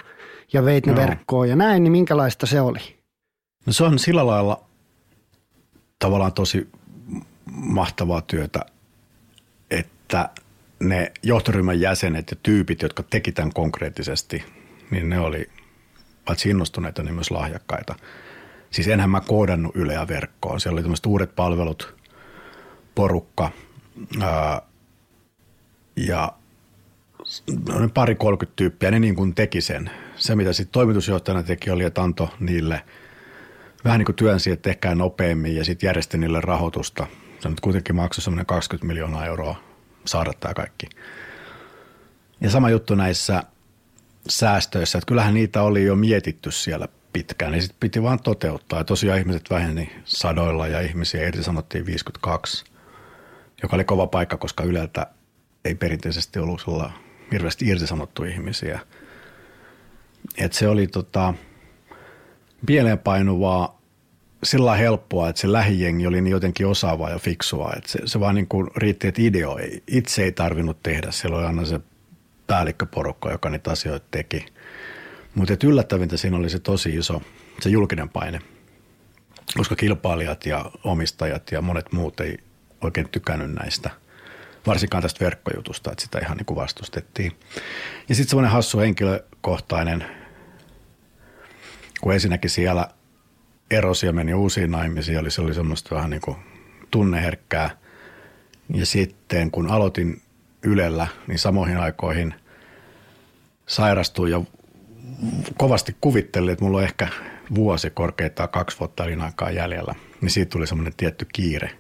[0.53, 1.01] ja veit ne no.
[1.01, 3.02] verkkoon ja näin, niin minkälaista se oli?
[3.65, 4.63] No se on sillä lailla
[5.99, 6.69] tavallaan tosi
[7.51, 8.65] mahtavaa työtä,
[9.71, 10.29] että
[10.79, 14.43] ne johtoryhmän jäsenet ja tyypit, jotka teki tämän konkreettisesti,
[14.91, 15.49] niin ne oli
[16.25, 17.95] paitsi innostuneita, niin myös lahjakkaita.
[18.71, 20.59] Siis enhän mä koodannut Yleä verkkoon.
[20.59, 21.95] Siellä oli tämmöiset uudet palvelut,
[22.95, 23.51] porukka
[24.21, 24.61] ää,
[25.95, 26.33] ja
[27.69, 29.89] noin pari 30 tyyppiä, ne niin kuin teki sen.
[30.15, 32.83] Se, mitä sitten toimitusjohtajana teki, oli, että antoi niille–
[33.85, 37.07] vähän niin kuin työnsi, että tehkää nopeammin ja sitten järjesti niille rahoitusta.
[37.39, 39.55] Se nyt kuitenkin maksoi semmoinen 20 miljoonaa euroa
[40.05, 40.89] saada tämä kaikki.
[42.41, 43.43] Ja sama juttu näissä
[44.29, 48.79] säästöissä, että kyllähän niitä oli jo mietitty siellä pitkään, niin sitten piti vaan toteuttaa.
[48.79, 52.65] Ja tosiaan ihmiset väheni sadoilla ja ihmisiä irtisanottiin 52,
[53.63, 55.07] joka oli kova paikka, koska Yleltä
[55.65, 56.65] ei perinteisesti ollut
[57.31, 58.79] hirveästi irtisanottu ihmisiä.
[60.37, 61.33] että se oli tota,
[63.03, 63.81] painuvaa
[64.43, 67.73] sillä helppoa, että se lähijengi oli niin jotenkin osaavaa ja fiksua.
[67.77, 69.21] Että se, se vaan niin kuin riitti, että
[69.61, 71.11] ei, itse ei tarvinnut tehdä.
[71.11, 71.79] Siellä oli aina se
[72.47, 74.45] päällikköporukka, joka niitä asioita teki.
[75.35, 77.21] Mutta yllättävintä siinä oli se tosi iso,
[77.61, 78.41] se julkinen paine.
[79.57, 82.37] Koska kilpailijat ja omistajat ja monet muut ei
[82.81, 83.89] oikein tykännyt näistä.
[84.67, 87.31] Varsinkaan tästä verkkojutusta, että sitä ihan niin kuin vastustettiin.
[88.09, 90.05] Ja sitten semmoinen hassu henkilökohtainen,
[92.03, 92.87] kun ensinnäkin siellä–
[93.71, 96.37] erosi ja meni uusiin naimisiin, eli se oli semmoista vähän niin kuin
[96.91, 97.69] tunneherkkää.
[98.73, 100.21] Ja sitten kun aloitin
[100.63, 102.33] Ylellä, niin samoihin aikoihin
[103.65, 104.41] sairastuin ja
[105.57, 107.07] kovasti kuvittelin, että mulla on ehkä
[107.55, 109.95] vuosi korkeintaan kaksi vuotta elinaikaa jäljellä.
[110.21, 111.71] Niin siitä tuli semmoinen tietty kiire.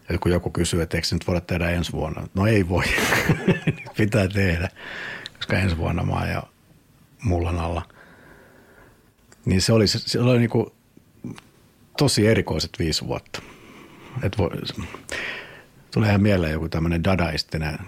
[0.00, 2.28] Että kun joku kysyy, että eikö se nyt voida tehdä ensi vuonna?
[2.34, 2.84] No ei voi,
[3.96, 4.68] pitää tehdä,
[5.36, 6.42] koska ensi vuonna mä oon jo
[7.22, 7.82] mullan alla.
[9.44, 10.66] Niin se oli, se oli niin kuin
[11.98, 13.42] tosi erikoiset viisi vuotta.
[14.22, 14.50] Et voi,
[15.90, 17.78] tulee ihan mieleen joku tämmöinen dadaistinen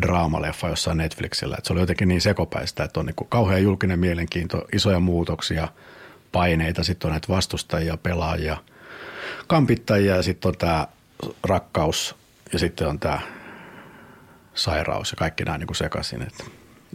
[0.00, 1.56] draamaleffa jossain Netflixillä.
[1.58, 5.68] Et se oli jotenkin niin sekopäistä, että on niin kauhean julkinen mielenkiinto, isoja muutoksia,
[6.32, 8.56] paineita, sitten on näitä vastustajia, pelaajia,
[9.46, 10.86] kampittajia ja sitten on tämä
[11.44, 12.16] rakkaus
[12.52, 13.20] ja sitten on tämä
[14.54, 16.22] sairaus ja kaikki nämä niin sekaisin.
[16.22, 16.44] Että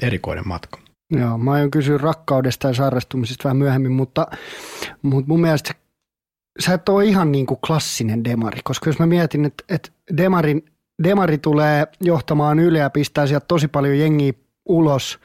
[0.01, 0.84] erikoinen matka.
[1.11, 4.27] Joo, mä aion kysyä rakkaudesta ja sairastumisesta vähän myöhemmin, mutta,
[5.01, 5.73] mutta mun mielestä
[6.59, 10.65] sä et ole ihan niin kuin klassinen demari, koska jos mä mietin, että, että demarin,
[11.03, 14.33] demari tulee johtamaan Yle ja pistää sieltä tosi paljon jengiä
[14.65, 15.19] ulos,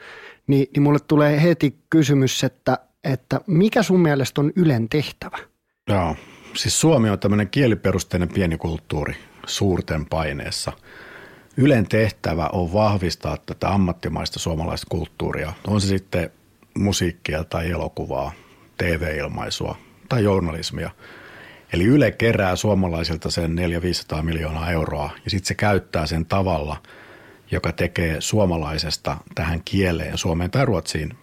[0.47, 5.37] niin, niin mulle tulee heti kysymys, että, että mikä sun mielestä on Ylen tehtävä?
[5.89, 6.15] Joo,
[6.55, 9.15] siis Suomi on tämmöinen kieliperusteinen pieni kulttuuri
[9.47, 10.71] suurten paineessa.
[11.57, 15.53] Ylen tehtävä on vahvistaa tätä ammattimaista suomalaista kulttuuria.
[15.67, 16.31] On se sitten
[16.77, 18.31] musiikkia tai elokuvaa,
[18.77, 19.77] TV-ilmaisua
[20.09, 20.89] tai journalismia–
[21.73, 23.55] Eli Yle kerää suomalaisilta sen
[24.17, 26.77] 400-500 miljoonaa euroa ja sitten se käyttää sen tavalla,
[27.51, 31.17] joka tekee suomalaisesta tähän kieleen, suomeen tai ruotsiin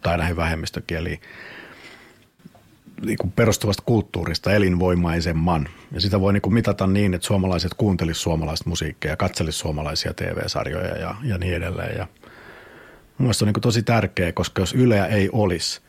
[0.00, 1.20] tai näihin vähemmistökieliin,
[3.04, 5.68] niin kuin perustuvasta kulttuurista elinvoimaisemman.
[5.92, 10.14] Ja sitä voi niin kuin mitata niin, että suomalaiset kuuntelisivat suomalaista musiikkia ja katselisivat suomalaisia
[10.14, 11.98] TV-sarjoja ja, ja niin edelleen.
[11.98, 12.06] Ja
[13.18, 15.80] Mielestäni on niin tosi tärkeää, koska jos Yleä ei olisi,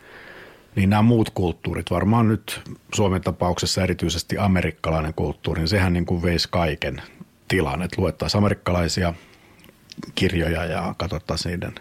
[0.76, 2.62] niin nämä muut kulttuurit, varmaan nyt
[2.94, 7.02] Suomen tapauksessa erityisesti amerikkalainen kulttuuri, niin sehän niin kuin veisi kaiken
[7.48, 9.14] tilan, että luettaisiin amerikkalaisia
[10.16, 11.76] kirjoja ja katsottaisiin niiden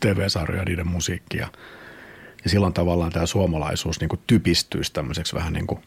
[0.00, 1.48] TV-sarjoja, niiden musiikkia.
[2.46, 5.80] Ja silloin tavallaan tämä suomalaisuus niin kuin typistyisi tämmöiseksi vähän niin kuin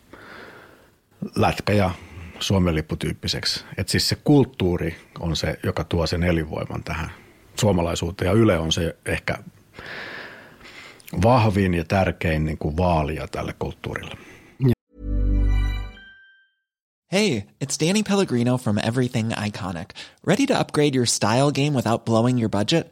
[1.36, 1.92] lätkä- ja
[2.40, 3.66] Suomen lipputyyppiseksi.
[3.78, 7.12] Että siis se kulttuuri on se, joka tuo sen elinvoiman tähän
[7.60, 9.38] suomalaisuuteen ja Yle on se ehkä
[11.24, 14.16] vahvin ja tärkein niin kuin vaalia tälle kulttuurille.
[17.12, 19.90] Hey, it's Danny Pellegrino from Everything Iconic.
[20.28, 22.92] Ready to upgrade your style game without blowing your budget?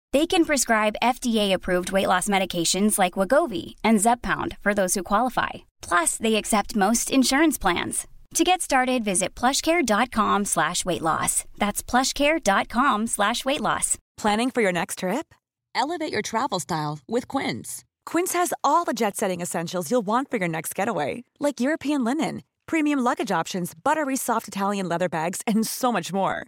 [0.11, 5.49] They can prescribe FDA-approved weight loss medications like Wagovi and Zepbound for those who qualify.
[5.81, 8.07] Plus, they accept most insurance plans.
[8.33, 11.45] To get started, visit plushcare.com slash weight loss.
[11.59, 13.97] That's plushcare.com slash weight loss.
[14.17, 15.33] Planning for your next trip?
[15.75, 17.83] Elevate your travel style with Quince.
[18.05, 22.41] Quince has all the jet-setting essentials you'll want for your next getaway, like European linen
[22.71, 26.47] premium luggage options, buttery soft Italian leather bags, and so much more.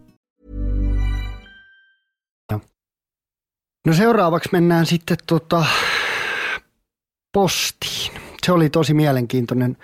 [3.87, 5.65] No seuraavaksi mennään sitten tota
[7.33, 8.21] postiin.
[8.45, 9.77] Se oli tosi mielenkiintoinen.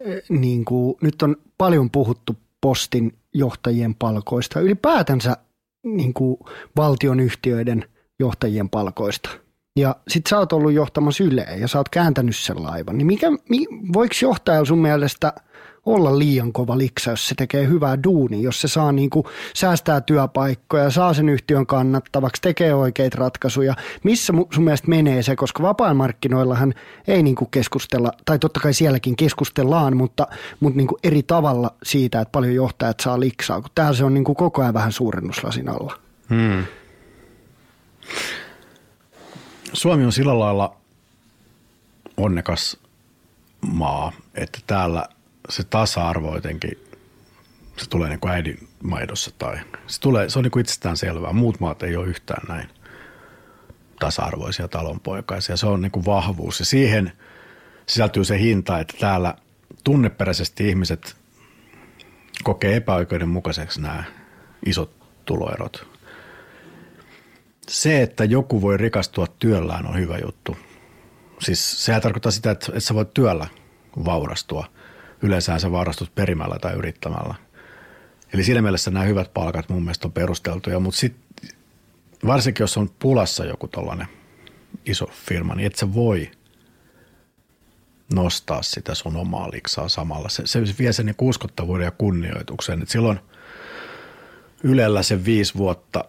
[0.00, 5.36] Eh, Niin kuin, nyt on paljon puhuttu postin johtajien palkoista, ylipäätänsä
[5.84, 6.36] niin kuin
[6.76, 7.84] valtion yhtiöiden
[8.18, 9.30] johtajien palkoista.
[9.76, 12.98] Ja sit sä oot ollut johtamassa Yleä ja sä oot kääntänyt sen laivan.
[12.98, 15.32] Niin mikä, mi, voiko johtajalla sun mielestä
[15.86, 20.00] olla liian kova liksa, jos se tekee hyvää duunia, jos se saa niin kuin säästää
[20.00, 23.74] työpaikkoja, saa sen yhtiön kannattavaksi, tekee oikeita ratkaisuja.
[24.02, 26.74] Missä sun mielestä menee se, koska vapaa-markkinoillahan
[27.06, 30.26] ei niin kuin keskustella, tai totta kai sielläkin keskustellaan, mutta,
[30.60, 34.14] mutta niin kuin eri tavalla siitä, että paljon johtajat saa liksaa, kun täällä se on
[34.14, 35.98] niin kuin koko ajan vähän suurennuslasin alla.
[36.30, 36.64] Hmm.
[39.72, 40.76] Suomi on sillä lailla
[42.16, 42.76] onnekas
[43.60, 45.06] maa, että täällä
[45.50, 46.86] se tasa-arvo jotenkin,
[47.76, 51.32] se tulee niin kuin äidin maidossa tai se, tulee, se on niin kuin itsestään selvää.
[51.32, 52.68] Muut maat ei ole yhtään näin
[54.00, 55.56] tasa-arvoisia talonpoikaisia.
[55.56, 57.12] Se on niin kuin vahvuus ja siihen
[57.86, 59.34] sisältyy se hinta, että täällä
[59.84, 61.16] tunneperäisesti ihmiset
[62.42, 64.04] kokee epäoikeudenmukaiseksi nämä
[64.66, 64.90] isot
[65.24, 65.86] tuloerot.
[67.68, 70.56] Se, että joku voi rikastua työllään on hyvä juttu.
[71.40, 73.46] Siis sehän tarkoittaa sitä, että, että sä voit työllä
[74.04, 74.66] vaurastua.
[75.22, 77.34] Yleensä sä vaurastut perimällä tai yrittämällä.
[78.32, 81.48] Eli siinä mielessä nämä hyvät palkat mun mielestä on perusteltuja, mutta sitten
[82.26, 84.06] varsinkin jos on pulassa joku tällainen
[84.86, 86.30] iso firma, niin et sä voi
[88.14, 90.28] nostaa sitä sun omaa liksaa samalla.
[90.28, 92.82] Se, se vie sen niin uskottavuuden ja kunnioituksen.
[92.82, 93.20] Et silloin
[94.62, 96.04] Ylellä se viisi vuotta,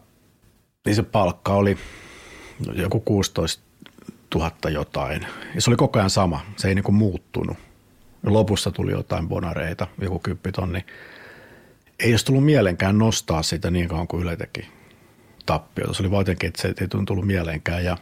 [0.86, 1.78] niin se palkka oli
[2.74, 3.64] joku 16
[4.36, 5.26] 000 jotain.
[5.56, 7.58] Ja se oli koko ajan sama, se ei niin kuin muuttunut.
[8.26, 10.86] Lopussa tuli jotain bonareita, joku kymppitonni.
[12.00, 14.68] Ei olisi tullut mielenkään nostaa sitä niin kauan kuin Yle teki
[15.46, 15.94] tappiota.
[15.94, 17.84] Se oli vaan jotenkin, että se ei tullut mieleenkään.
[17.84, 17.98] Ja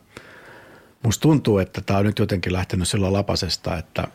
[1.03, 4.08] musta tuntuu, että tämä on nyt jotenkin lähtenyt sillä lapasesta, että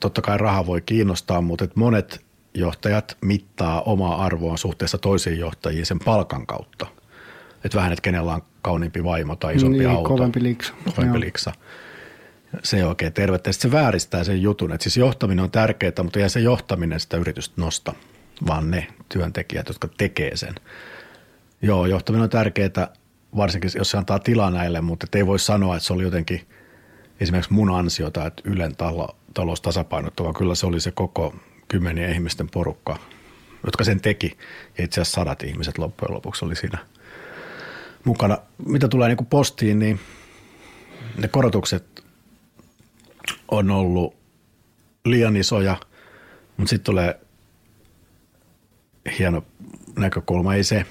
[0.00, 5.86] totta kai raha voi kiinnostaa, mutta että monet johtajat mittaa omaa arvoa suhteessa toisiin johtajiin
[5.86, 6.86] sen palkan kautta.
[7.64, 10.08] Että vähän, että kenellä on kauniimpi vaimo tai isompi Niin, auto.
[10.08, 10.74] kovempi liksa.
[10.96, 11.20] Kovempi Joo.
[11.20, 11.52] liksa.
[12.62, 13.52] Se ei oikein tervettä.
[13.52, 17.16] Sitten se vääristää sen jutun, että siis johtaminen on tärkeää, mutta ei se johtaminen sitä
[17.16, 17.94] yritystä nosta,
[18.46, 20.54] vaan ne työntekijät, jotka tekee sen.
[21.62, 22.88] Joo, johtaminen on tärkeää,
[23.36, 26.46] varsinkin jos se antaa tilaa näille, mutta ei voi sanoa, että se oli jotenkin
[27.20, 30.32] esimerkiksi mun ansiota, että Ylen talo, talous tasapainottava.
[30.32, 31.34] Kyllä se oli se koko
[31.68, 32.98] kymmenien ihmisten porukka,
[33.66, 34.38] jotka sen teki.
[34.78, 36.78] Ja itse asiassa sadat ihmiset loppujen lopuksi oli siinä
[38.04, 38.38] mukana.
[38.66, 40.00] Mitä tulee niin postiin, niin
[41.16, 41.84] ne korotukset
[43.50, 44.16] on ollut
[45.04, 45.76] liian isoja,
[46.56, 47.20] mutta sitten tulee
[49.18, 49.44] hieno
[49.98, 50.54] näkökulma.
[50.54, 50.86] Ei se,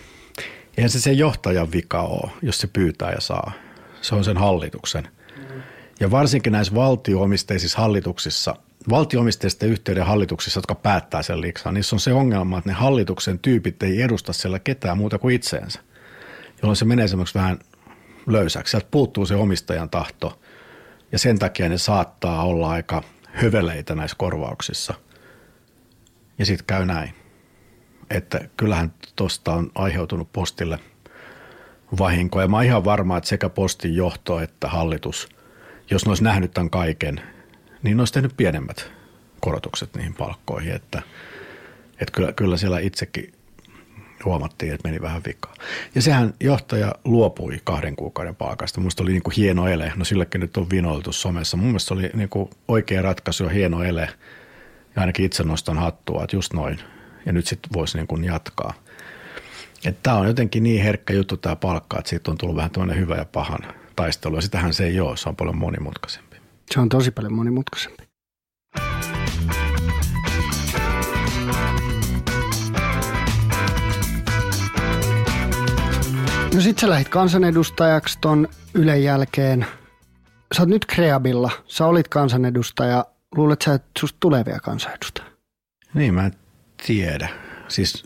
[0.78, 3.52] eihän se sen johtajan vika ole, jos se pyytää ja saa.
[4.02, 5.08] Se on sen hallituksen.
[6.00, 8.56] Ja varsinkin näissä valtioomisteisissa hallituksissa,
[8.90, 13.84] valtioomisteisten yhteyden hallituksissa, jotka päättää sen liiksaa, niissä on se ongelma, että ne hallituksen tyypit
[13.84, 15.80] ei edusta siellä ketään muuta kuin itseensä,
[16.62, 17.60] jolloin se menee semmoiksi vähän
[18.28, 18.72] löysäksi.
[18.72, 20.41] Sieltä puuttuu se omistajan tahto
[21.12, 24.94] ja sen takia ne saattaa olla aika höveleitä näissä korvauksissa.
[26.38, 27.14] Ja sitten käy näin,
[28.10, 30.80] että kyllähän tuosta on aiheutunut postille
[32.00, 32.42] vahinkoa.
[32.42, 35.30] Ja mä oon ihan varma, että sekä postin johto että hallitus,
[35.90, 37.22] jos ne olisi nähnyt tämän kaiken,
[37.84, 38.92] niin ne olisi tehnyt pienemmät
[39.40, 40.74] korotukset niihin palkkoihin.
[40.74, 41.02] Että,
[41.92, 43.34] että kyllä, kyllä siellä itsekin
[44.26, 45.54] huomattiin, että meni vähän vikaa.
[45.96, 48.80] Ja sehän johtaja luopui kahden kuukauden palkasta.
[48.80, 49.94] Minusta oli niin kuin hieno ele.
[49.96, 51.58] No sillekin nyt on vinoiltu somessa.
[51.58, 54.10] Mun mielestä oli niin kuin oikea ratkaisu ja hieno ele.
[54.96, 56.80] Ja ainakin itse nostan hattua, että just noin.
[57.26, 58.74] Ja nyt sitten voisi niin kuin jatkaa.
[60.04, 63.16] Tämä on jotenkin niin herkkä juttu tämä palkka, että siitä on tullut vähän tämmöinen hyvä
[63.16, 63.60] ja pahan
[63.96, 64.36] taistelu.
[64.36, 66.36] Ja sitähän se ei ole, se on paljon monimutkaisempi.
[66.72, 68.04] Se on tosi paljon monimutkaisempi.
[76.54, 79.66] No sit sä lähit kansanedustajaksi ton Ylen jälkeen.
[80.56, 81.52] Sä oot nyt Kreabilla.
[81.68, 83.06] Sä olit kansanedustaja.
[83.36, 85.28] Luulet sä, että susta tulevia kansanedustaja?
[85.94, 86.32] Niin, mä en
[86.88, 87.30] tiedä.
[87.68, 88.06] Siis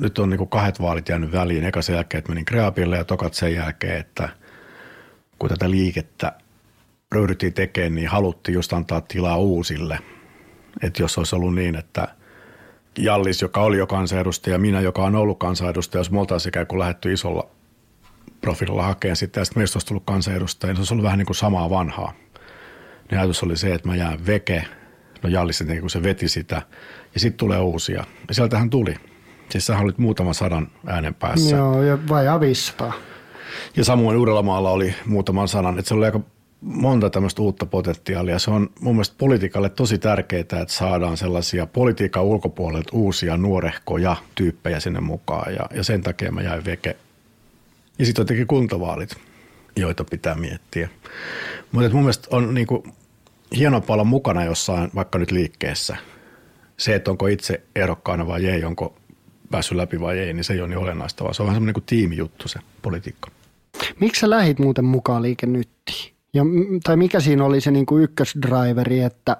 [0.00, 1.64] nyt on niinku kahdet vaalit jäänyt väliin.
[1.64, 4.28] Eka sen jälkeen, että menin Kreabille ja tokat sen jälkeen, että
[5.38, 6.32] kun tätä liikettä
[7.12, 9.98] ryhdyttiin tekemään, niin haluttiin just antaa tilaa uusille.
[10.82, 12.08] Että jos olisi ollut niin, että
[12.98, 16.78] Jallis, joka oli jo kansanedustaja, minä, joka on ollut kansanedustaja, jos me oltaisiin ikään kuin
[16.78, 17.57] lähdetty isolla
[18.40, 21.26] profiililla hakemaan sitten, ja sitten meistä olisi tullut kansanedustaja, niin se olisi ollut vähän niin
[21.26, 22.12] kuin samaa vanhaa.
[23.10, 24.64] Niin ajatus oli se, että mä jään veke,
[25.22, 26.62] no Jallis tietenkin, kun se veti sitä,
[27.14, 28.04] ja sitten tulee uusia.
[28.28, 28.94] Ja sieltähän tuli.
[29.48, 31.56] Siis sä olit muutaman sadan äänen päässä.
[31.56, 32.92] Joo, ja vai 500.
[33.76, 36.20] Ja samoin Uudellamaalla oli muutaman sanan, että se oli aika
[36.60, 38.38] monta tämmöistä uutta potentiaalia.
[38.38, 44.80] Se on mun mielestä politiikalle tosi tärkeää, että saadaan sellaisia politiikan ulkopuolelta uusia nuorehkoja tyyppejä
[44.80, 46.96] sinne mukaan ja, ja sen takia mä jäin veke.
[47.98, 49.16] Ja sitten on tietenkin kuntavaalit,
[49.76, 50.88] joita pitää miettiä.
[51.72, 52.86] Mutta mun mielestä on niinku
[53.56, 55.96] hienompaa olla mukana jossain vaikka nyt liikkeessä.
[56.76, 58.94] Se, että onko itse ehdokkaana vai ei, onko
[59.50, 61.74] päässyt läpi vai ei, niin se ei ole niin olennaista, vaan se on vähän semmoinen
[61.74, 63.30] niin tiimijuttu se politiikka.
[64.00, 66.14] Miksi sä lähit muuten mukaan Liike Nyttiin?
[66.34, 66.42] Ja,
[66.84, 69.36] tai mikä siinä oli se niin kuin ykkösdriveri, että,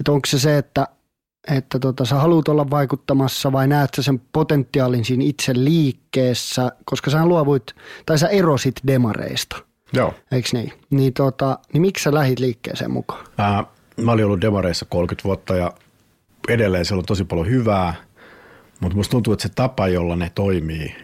[0.00, 0.86] että onko se se, että,
[1.48, 7.10] että tota, sä haluat olla vaikuttamassa vai näet sä sen potentiaalin siinä itse liikkeessä, koska
[7.10, 7.74] sä luovuit,
[8.06, 9.56] tai sä erosit demareista.
[9.92, 10.14] Joo.
[10.32, 10.72] Eikö niin?
[10.90, 13.26] Niin, tota, niin miksi sä lähit liikkeeseen mukaan?
[13.38, 13.64] Ää,
[13.96, 15.72] mä olin ollut demareissa 30 vuotta ja
[16.48, 17.94] edelleen siellä on tosi paljon hyvää,
[18.80, 20.96] mutta musta tuntuu, että se tapa, jolla ne toimii,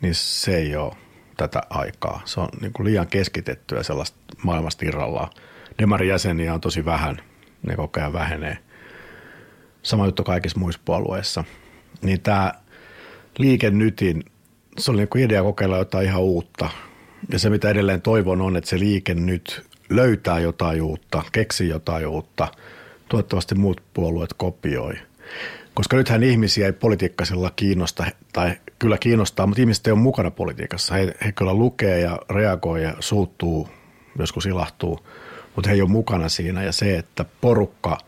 [0.00, 0.92] niin se ei ole
[1.36, 2.22] tätä aikaa.
[2.24, 5.30] Se on niin kuin liian keskitettyä sellaista maailmasta irrallaan.
[5.78, 7.16] Demarin jäseniä on tosi vähän,
[7.66, 8.58] ne koko ajan vähenee.
[9.82, 11.44] Sama juttu kaikissa muissa puolueissa.
[12.02, 12.52] Niin tämä
[13.38, 14.24] liike nytin,
[14.78, 16.70] se oli niin idea kokeilla jotain ihan uutta.
[17.32, 22.06] Ja se mitä edelleen toivon on, että se liike nyt löytää jotain uutta, keksii jotain
[22.06, 22.48] uutta.
[23.08, 24.94] Toivottavasti muut puolueet kopioi–
[25.74, 30.94] koska nythän ihmisiä ei politiikkaisella kiinnosta, tai kyllä kiinnostaa, mutta ihmiset ei ole mukana politiikassa.
[30.94, 33.68] He, he kyllä lukee ja reagoi ja suuttuu,
[34.18, 35.00] joskus ilahtuu,
[35.56, 36.62] mutta he ei ole mukana siinä.
[36.62, 37.98] Ja se, että porukka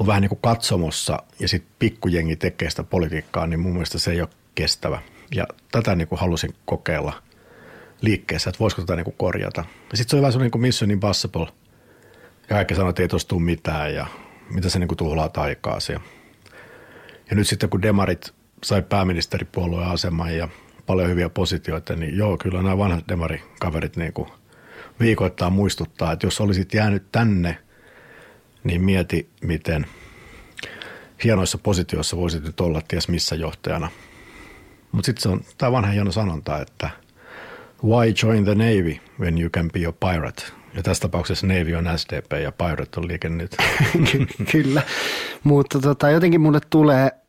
[0.00, 4.10] on vähän niin kuin katsomossa ja sitten pikkujengi tekee sitä politiikkaa, niin mun mielestä se
[4.10, 5.02] ei ole kestävä.
[5.34, 7.22] Ja tätä niin kuin halusin kokeilla
[8.00, 9.64] liikkeessä, että voisiko tätä niin kuin korjata.
[9.90, 11.46] Ja sitten se oli vähän sellainen kuin Mission Impossible.
[12.48, 14.06] Ja kaikki sanoi, että ei tuosta tule mitään ja
[14.54, 16.04] mitä se niin kuin tuhlaa aikaa siellä.
[17.30, 18.34] Ja nyt sitten kun demarit
[18.64, 20.48] sai pääministeripuolueen aseman ja
[20.86, 24.28] paljon hyviä positioita, niin joo, kyllä nämä vanhat demarikaverit niin kuin
[25.00, 27.58] viikoittain muistuttaa, että jos olisit jäänyt tänne,
[28.64, 29.86] niin mieti, miten
[31.24, 33.90] hienoissa positioissa voisit nyt olla ties missä johtajana.
[34.92, 36.90] Mutta sitten se on tämä vanha hieno sanonta, että
[37.84, 40.42] why join the Navy when you can be a pirate?
[40.74, 43.30] Ja tässä tapauksessa Navy on SDP ja Pirate on liike.
[44.52, 44.82] Kyllä,
[45.44, 47.19] mutta tota, jotenkin mulle tulee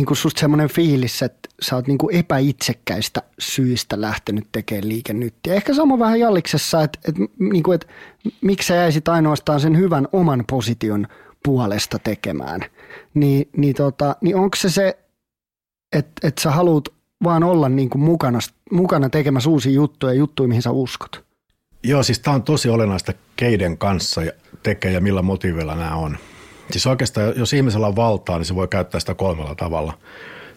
[0.00, 5.54] niin kuin susta semmoinen fiilis, että sä oot niin kuin epäitsekkäistä syistä lähtenyt tekemään liikennyttiä.
[5.54, 7.86] Ehkä sama vähän Jalliksessa, että, että, niin kuin, että
[8.40, 11.06] miksi sä jäisit ainoastaan sen hyvän oman position
[11.44, 12.60] puolesta tekemään.
[13.14, 14.98] Niin, niin, tota, niin onko se se,
[15.92, 16.88] että, että sä haluat
[17.24, 18.38] vaan olla niin kuin mukana,
[18.70, 21.24] mukana tekemässä uusia juttuja, juttuja, mihin sä uskot?
[21.82, 24.20] Joo, siis tämä on tosi olennaista, keiden kanssa
[24.62, 26.18] tekee ja millä motiivilla nämä on–
[26.72, 29.98] Siis oikeastaan, jos ihmisellä on valtaa, niin se voi käyttää sitä kolmella tavalla.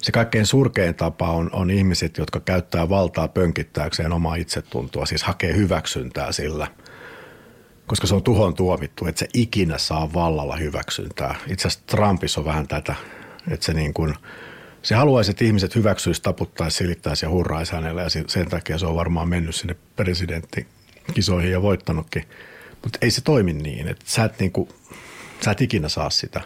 [0.01, 5.55] Se kaikkein surkein tapa on, on ihmiset, jotka käyttää valtaa pönkittääkseen omaa itsetuntoa, siis hakee
[5.55, 6.67] hyväksyntää sillä.
[7.87, 11.35] Koska se on tuhon tuomittu, että se ikinä saa vallalla hyväksyntää.
[11.47, 12.95] Itse asiassa Trumpissa on vähän tätä,
[13.51, 14.15] että se niin kuin,
[14.81, 18.95] se haluaisi, että ihmiset hyväksyisi, taputtaisi, silittäisi ja hurraisi hänelle ja sen takia se on
[18.95, 22.23] varmaan mennyt sinne presidenttikisoihin ja voittanutkin.
[22.83, 24.69] Mutta ei se toimi niin, että sä et niin kuin,
[25.43, 26.41] Sä et ikinä saa sitä,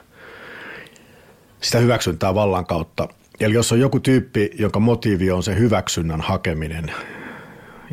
[1.61, 3.07] sitä hyväksyntää vallan kautta.
[3.39, 6.91] Eli jos on joku tyyppi, jonka motiivi on se hyväksynnän hakeminen,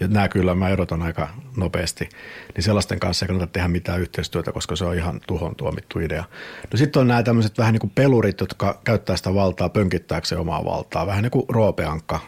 [0.01, 2.09] ja nämä kyllä mä erotan aika nopeasti,
[2.55, 6.25] niin sellaisten kanssa ei kannata tehdä mitään yhteistyötä, koska se on ihan tuhon tuomittu idea.
[6.73, 10.65] No sitten on nämä tämmöiset vähän niin kuin pelurit, jotka käyttää sitä valtaa pönkittääkseen omaa
[10.65, 12.21] valtaa, vähän niin kuin roopeankka,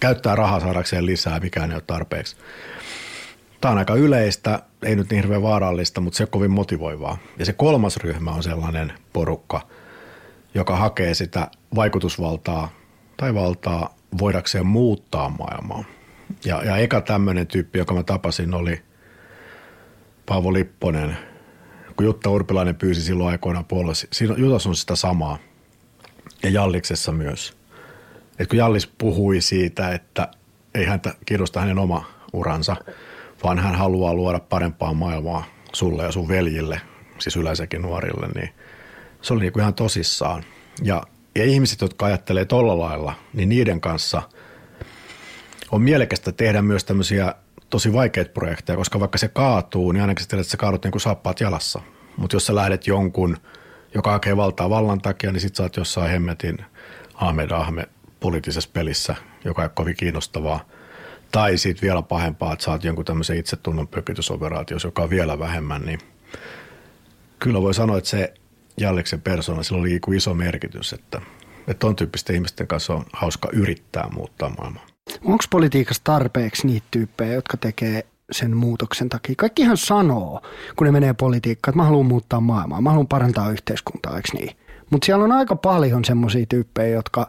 [0.00, 2.36] käyttää rahaa saadakseen lisää, mikään ei ole tarpeeksi.
[3.64, 7.18] Tämä on aika yleistä, ei nyt niin hirveän vaarallista, mutta se on kovin motivoivaa.
[7.38, 9.68] Ja se kolmas ryhmä on sellainen porukka,
[10.54, 12.72] joka hakee sitä vaikutusvaltaa
[13.16, 15.84] tai valtaa voidakseen muuttaa maailmaa.
[16.44, 18.82] Ja, ja eka tämmöinen tyyppi, joka mä tapasin, oli
[20.26, 21.16] Paavo Lipponen.
[21.96, 25.38] Kun Jutta Urpilainen pyysi silloin aikoinaan puolella, siinä Jutas on sitä samaa.
[26.42, 27.56] Ja Jalliksessa myös.
[28.38, 30.28] Et kun Jallis puhui siitä, että
[30.74, 32.76] ei häntä kiinnosta hänen oma uransa,
[33.44, 36.80] vaan hän haluaa luoda parempaa maailmaa sulle ja sun veljille,
[37.18, 38.50] siis yleensäkin nuorille, niin
[39.22, 40.44] se oli niin kuin ihan tosissaan.
[40.82, 41.02] Ja,
[41.34, 44.22] ja ihmiset, jotka ajattelee tolla lailla, niin niiden kanssa
[45.70, 47.34] on mielekästä tehdä myös tämmöisiä
[47.70, 50.92] tosi vaikeita projekteja, koska vaikka se kaatuu, niin ainakin sä tiedät, että sä kaadut niin
[50.92, 51.80] kuin saappaat jalassa.
[52.16, 53.36] Mutta jos sä lähdet jonkun,
[53.94, 56.58] joka hakee valtaa vallan takia, niin sit sä oot jossain hemmetin
[57.14, 57.86] Ahmed Ahmed
[58.20, 59.14] poliittisessa pelissä,
[59.44, 60.60] joka ei ole kovin kiinnostavaa.
[61.34, 65.98] Tai sitten vielä pahempaa, että saat jonkun tämmöisen itsetunnon pökytysoperaatiossa, joka on vielä vähemmän, niin
[67.38, 68.34] kyllä voi sanoa, että se
[68.76, 71.20] Jalleksen persona, sillä oli iso merkitys, että,
[71.68, 74.86] että on tyyppisten ihmisten kanssa on hauska yrittää muuttaa maailmaa.
[75.24, 79.34] Onko politiikassa tarpeeksi niitä tyyppejä, jotka tekee sen muutoksen takia?
[79.38, 80.40] Kaikkihan sanoo,
[80.76, 84.56] kun ne menee politiikkaan, että mä haluan muuttaa maailmaa, mä haluan parantaa yhteiskuntaa, eikö niin?
[84.90, 87.28] Mutta siellä on aika paljon semmoisia tyyppejä, jotka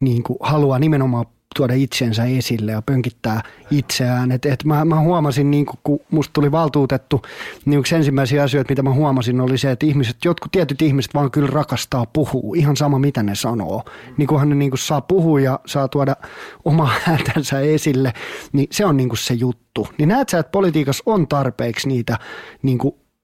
[0.00, 1.26] niin kuin, haluaa nimenomaan
[1.56, 4.32] tuoda itsensä esille ja pönkittää itseään.
[4.32, 7.22] Et, et mä, mä huomasin, niin kun musta tuli valtuutettu,
[7.64, 11.30] niin yksi ensimmäisiä asioita, mitä mä huomasin, oli se, että ihmiset, jotkut tietyt ihmiset vaan
[11.30, 13.84] kyllä rakastaa puhua, ihan sama mitä ne sanoo.
[14.16, 16.16] Niin kunhan ne niin kun saa puhua ja saa tuoda
[16.64, 18.12] omaa ääntänsä esille,
[18.52, 19.88] niin se on niin se juttu.
[19.98, 22.18] Niin näet sä, että politiikassa on tarpeeksi niitä
[22.62, 22.78] niin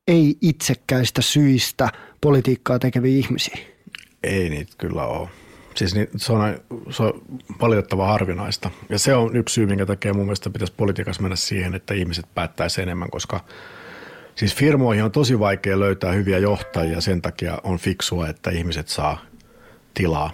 [0.09, 1.89] ei itsekkäistä syistä
[2.21, 3.59] politiikkaa tekeviä ihmisiä?
[4.23, 5.29] Ei niitä kyllä ole.
[5.79, 6.41] Siis niin, se, on,
[6.91, 7.23] se on
[7.61, 8.71] valitettava harvinaista.
[8.89, 12.27] Ja se on yksi syy, minkä takia mun mielestä pitäisi politiikassa mennä siihen, että ihmiset
[12.35, 13.41] päättäisi enemmän, koska
[14.35, 17.01] siis firmoihin on tosi vaikea löytää hyviä johtajia.
[17.01, 19.19] Sen takia on fiksua, että ihmiset saa
[19.95, 20.31] tilaa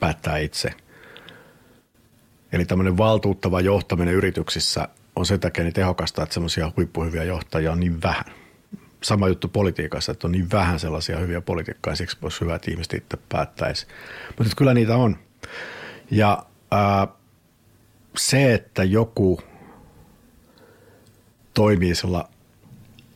[0.00, 0.70] päättää itse.
[2.52, 7.80] Eli tämmöinen valtuuttava johtaminen yrityksissä on sen takia niin tehokasta, että semmoisia huippuhyviä johtajia on
[7.80, 8.24] niin vähän
[9.02, 12.94] sama juttu politiikassa, että on niin vähän sellaisia hyviä politiikkaa, siksi olisi hyvä, että ihmiset
[12.94, 13.86] itse päättäisi.
[14.38, 15.16] Mutta kyllä niitä on.
[16.10, 17.08] Ja ää,
[18.16, 19.40] se, että joku
[21.54, 22.24] toimii sillä,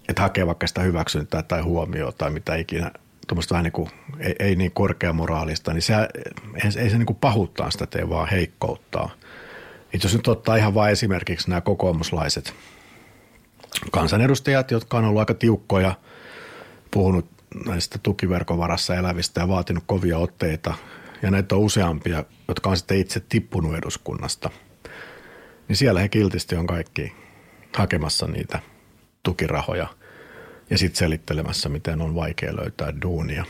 [0.09, 2.91] että hakee vaikka sitä hyväksyntää tai huomioon tai mitä ikinä,
[3.28, 7.18] tuommoista vähän niin kuin, ei, ei niin korkeamoraalista, niin se, ei, ei se niin kuin
[7.20, 9.11] pahuuttaa sitä tee, vaan heikkouttaa.
[9.95, 12.55] Et jos nyt ottaa ihan vain esimerkiksi nämä kokoomuslaiset–
[13.93, 15.95] kansanedustajat, jotka on ollut aika tiukkoja,
[16.91, 17.27] puhunut
[17.66, 20.74] näistä tukiverkon varassa elävistä ja vaatinut kovia otteita.
[21.22, 24.51] Ja näitä on useampia, jotka on sitten itse tippunut eduskunnasta.
[25.68, 27.12] Niin siellä he kiltisti on kaikki
[27.77, 28.61] hakemassa niitä
[29.22, 29.89] tukirahoja
[30.70, 33.45] ja sitten selittelemässä, miten on vaikea löytää duunia.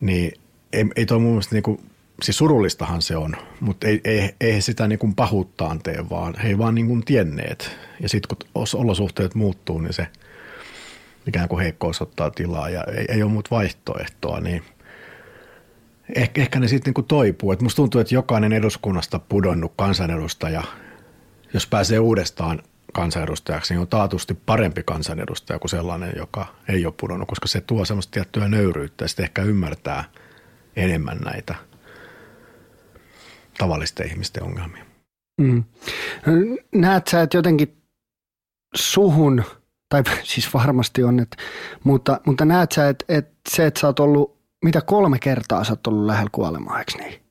[0.00, 0.40] Niin
[0.72, 1.80] ei, ei toi mun mielestä niinku
[2.22, 6.48] siis surullistahan se on, mutta ei, ei, ei sitä niin kuin pahuuttaan tee, vaan he
[6.48, 7.76] ei vaan niin kuin tienneet.
[8.00, 10.06] Ja sitten kun olosuhteet muuttuu, niin se
[11.26, 14.62] ikään kuin heikkous ottaa tilaa ja ei, ei ole muuta vaihtoehtoa, niin
[16.14, 17.52] ehkä, ehkä ne sitten niin toipuu.
[17.52, 20.62] Et musta tuntuu, että jokainen eduskunnasta pudonnut kansanedustaja,
[21.54, 22.62] jos pääsee uudestaan
[22.92, 27.84] kansanedustajaksi, niin on taatusti parempi kansanedustaja kuin sellainen, joka ei ole pudonnut, koska se tuo
[27.84, 30.04] semmoista tiettyä nöyryyttä ja sitten ehkä ymmärtää
[30.76, 31.54] enemmän näitä–
[33.58, 34.84] tavallisten ihmisten ongelmia.
[35.40, 35.64] Mm.
[36.74, 37.82] Näet sä, että jotenkin
[38.74, 39.44] suhun,
[39.88, 41.36] tai siis varmasti on, että,
[41.84, 45.72] mutta, mutta näet sä, että, että se, että sä oot ollut, mitä kolme kertaa sä
[45.72, 47.22] oot ollut lähellä kuolemaa, eikö niin?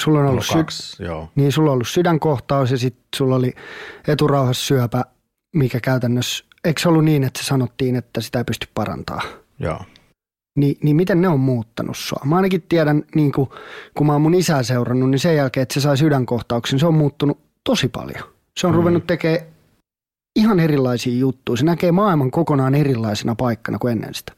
[0.00, 1.28] Sulla on ollut, ollut kaksi, sy- joo.
[1.34, 3.52] Niin, sulla on ollut sydänkohtaus ja sitten sulla oli
[4.08, 5.04] eturauhassyöpä,
[5.54, 9.22] mikä käytännössä, eikö se ollut niin, että se sanottiin, että sitä ei pysty parantaa?
[9.58, 9.80] Joo
[10.60, 12.20] niin, niin miten ne on muuttanut sua?
[12.24, 13.48] Mä ainakin tiedän, niin kuin,
[13.94, 16.94] kun mä oon mun isää seurannut, niin sen jälkeen, että se sai sydänkohtauksen, se on
[16.94, 18.24] muuttunut tosi paljon.
[18.56, 18.76] Se on mm.
[18.76, 19.40] ruvennut tekemään
[20.36, 21.56] ihan erilaisia juttuja.
[21.56, 24.32] Se näkee maailman kokonaan erilaisena paikkana kuin ennen sitä.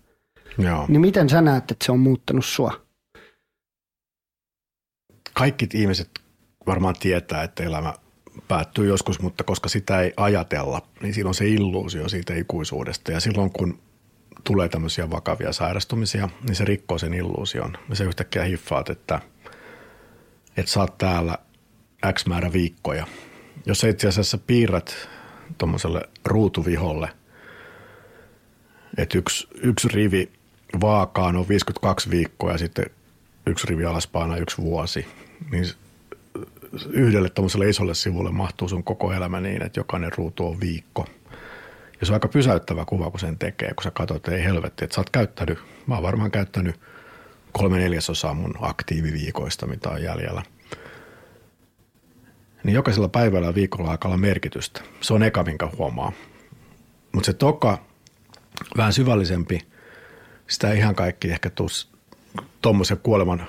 [0.59, 0.85] Joo.
[0.89, 2.81] Niin miten sä näet, että se on muuttanut sua?
[5.35, 6.11] Kaikki ihmiset
[6.66, 7.95] varmaan tietää, että elämä
[8.49, 13.12] päättyy joskus, mutta koska sitä ei ajatella, niin on se illuusio siitä ikuisuudesta.
[13.12, 13.79] Ja silloin kun
[14.45, 17.76] tulee tämmöisiä vakavia sairastumisia, niin se rikkoo sen illuusion.
[17.88, 19.20] Ja se yhtäkkiä hiffaat, että,
[20.57, 21.38] että oot täällä
[22.12, 23.07] X määrä viikkoja.
[23.66, 25.09] Jos sä itse asiassa piirrät
[25.59, 27.09] tuommoiselle ruutuviholle,
[28.97, 30.30] että yksi, yksi rivi
[30.80, 32.86] vaakaan on 52 viikkoa ja sitten
[33.47, 35.07] yksi rivi alaspaina yksi vuosi,
[35.51, 35.64] niin
[36.91, 41.07] yhdelle tuommoiselle isolle sivulle mahtuu sun koko elämä niin, että jokainen ruutu on viikko–
[42.01, 44.85] ja se on aika pysäyttävä kuva, kun sen tekee, kun sä katsot, että ei helvetti,
[44.85, 46.81] että sä oot käyttänyt, mä oon varmaan käyttänyt
[47.53, 50.43] kolme neljäsosaa mun aktiiviviikoista, mitä on jäljellä.
[52.65, 54.81] Niin jokaisella päivällä ja viikolla alkaa olla merkitystä.
[55.01, 56.13] Se on eka, minkä huomaa.
[57.13, 57.85] Mutta se toka,
[58.77, 59.61] vähän syvällisempi,
[60.47, 61.69] sitä ihan kaikki ehkä tuu
[62.63, 63.47] tuommoisen kuoleman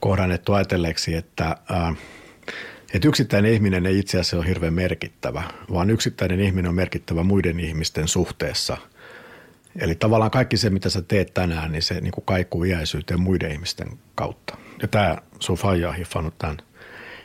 [0.00, 1.94] kohdannettu ajatelleeksi, että ää,
[2.94, 7.60] Että yksittäinen ihminen ei itse asiassa ole hirveän merkittävä, vaan yksittäinen ihminen on merkittävä muiden
[7.60, 8.76] ihmisten suhteessa.
[9.78, 13.52] Eli tavallaan kaikki se, mitä sä teet tänään, niin se niin kuin kaikuu iäisyyteen muiden
[13.52, 14.56] ihmisten kautta.
[14.82, 16.56] Ja tämä sun faija on hiffannut tämän.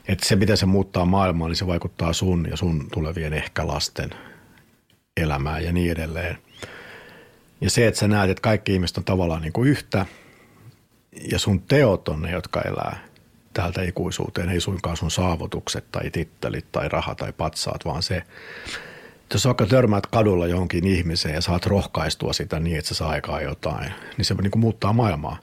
[0.07, 4.09] Että se, mitä se muuttaa maailmaa, niin se vaikuttaa sun ja sun tulevien ehkä lasten
[5.17, 6.37] elämään ja niin edelleen.
[7.61, 10.05] Ja se, että sä näet, että kaikki ihmiset on tavallaan niin kuin yhtä
[11.31, 13.07] ja sun teot on ne, jotka elää
[13.57, 19.35] täältä ikuisuuteen, ei suinkaan sun saavutukset tai tittelit tai raha tai patsaat, vaan se, että
[19.35, 23.41] jos vaikka törmäät kadulla johonkin ihmiseen ja saat rohkaistua sitä niin, että se saa aikaa
[23.41, 25.37] jotain, niin se niin kuin muuttaa maailmaa.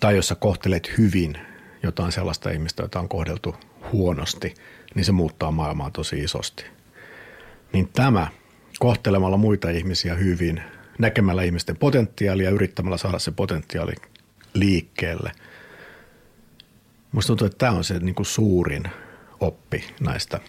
[0.00, 1.38] Tai jos sä kohtelet hyvin
[1.82, 3.56] jotain sellaista ihmistä, jota on kohdeltu
[3.92, 4.54] huonosti,
[4.94, 6.64] niin se muuttaa maailmaa tosi isosti.
[7.72, 8.26] Niin tämä,
[8.78, 10.62] kohtelemalla muita ihmisiä hyvin,
[10.98, 13.92] näkemällä ihmisten potentiaalia ja yrittämällä saada se potentiaali
[14.54, 15.32] liikkeelle.
[17.12, 18.84] Musta tuntuu, että tämä on se niin kuin suurin
[19.40, 20.40] oppi näistä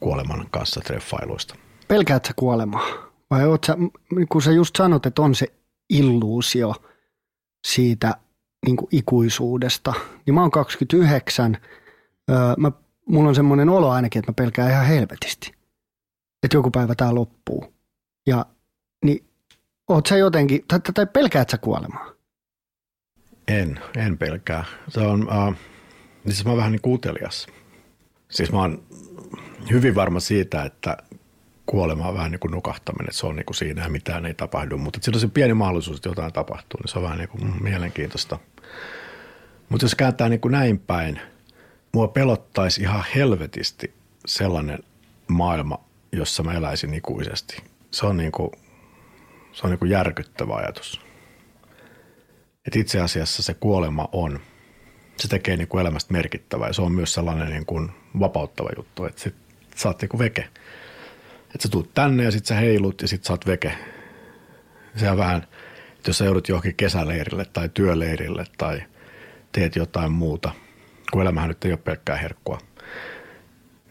[0.00, 1.54] kuoleman kanssa treffailuista.
[1.88, 3.10] Pelkäät sä kuolemaa?
[3.30, 3.76] Vai oot sä,
[4.28, 5.46] kun sä just sanot, että on se
[5.90, 6.74] illuusio
[7.66, 8.14] siitä
[8.66, 9.94] niin kuin ikuisuudesta,
[10.26, 11.56] niin mä oon 29,
[12.30, 12.72] öö, mä,
[13.06, 15.52] mulla on semmoinen olo ainakin, että mä pelkään ihan helvetisti,
[16.42, 17.74] että joku päivä tää loppuu.
[18.26, 18.46] Ja
[19.04, 19.24] niin
[19.88, 22.19] oot sä jotenkin, tai, tai pelkäät sä kuolemaa?
[23.50, 24.64] En, en pelkää.
[24.88, 25.54] Se on, uh,
[26.26, 27.46] siis mä oon vähän niin kuutelias.
[28.28, 28.82] Siis mä oon
[29.70, 30.96] hyvin varma siitä, että
[31.66, 34.34] kuolema on vähän niin kuin nukahtaminen, että se on niin kuin siinä ja mitään ei
[34.34, 37.28] tapahdu, mutta sillä on se pieni mahdollisuus, että jotain tapahtuu, niin se on vähän niin
[37.28, 38.38] kuin mielenkiintoista.
[39.68, 41.20] Mutta jos kääntää niin kuin näin päin,
[41.92, 43.94] mua pelottaisi ihan helvetisti
[44.26, 44.78] sellainen
[45.28, 47.62] maailma, jossa mä eläisin ikuisesti.
[47.90, 48.50] Se on niin kuin,
[49.52, 51.09] se on niin kuin järkyttävä ajatus.
[52.66, 54.40] Et itse asiassa se kuolema on,
[55.16, 57.90] se tekee niin kuin elämästä merkittävää ja se on myös sellainen niin kuin
[58.20, 59.34] vapauttava juttu, että sit
[59.76, 60.48] sä oot niin kuin veke.
[61.40, 63.74] Että sä tuut tänne ja sit sä heilut ja sit sä oot veke.
[64.96, 65.42] Se on vähän,
[65.96, 68.82] että jos sä joudut johonkin kesäleirille tai työleirille tai
[69.52, 70.52] teet jotain muuta,
[71.12, 72.58] kun elämähän nyt ei ole pelkkää herkkua,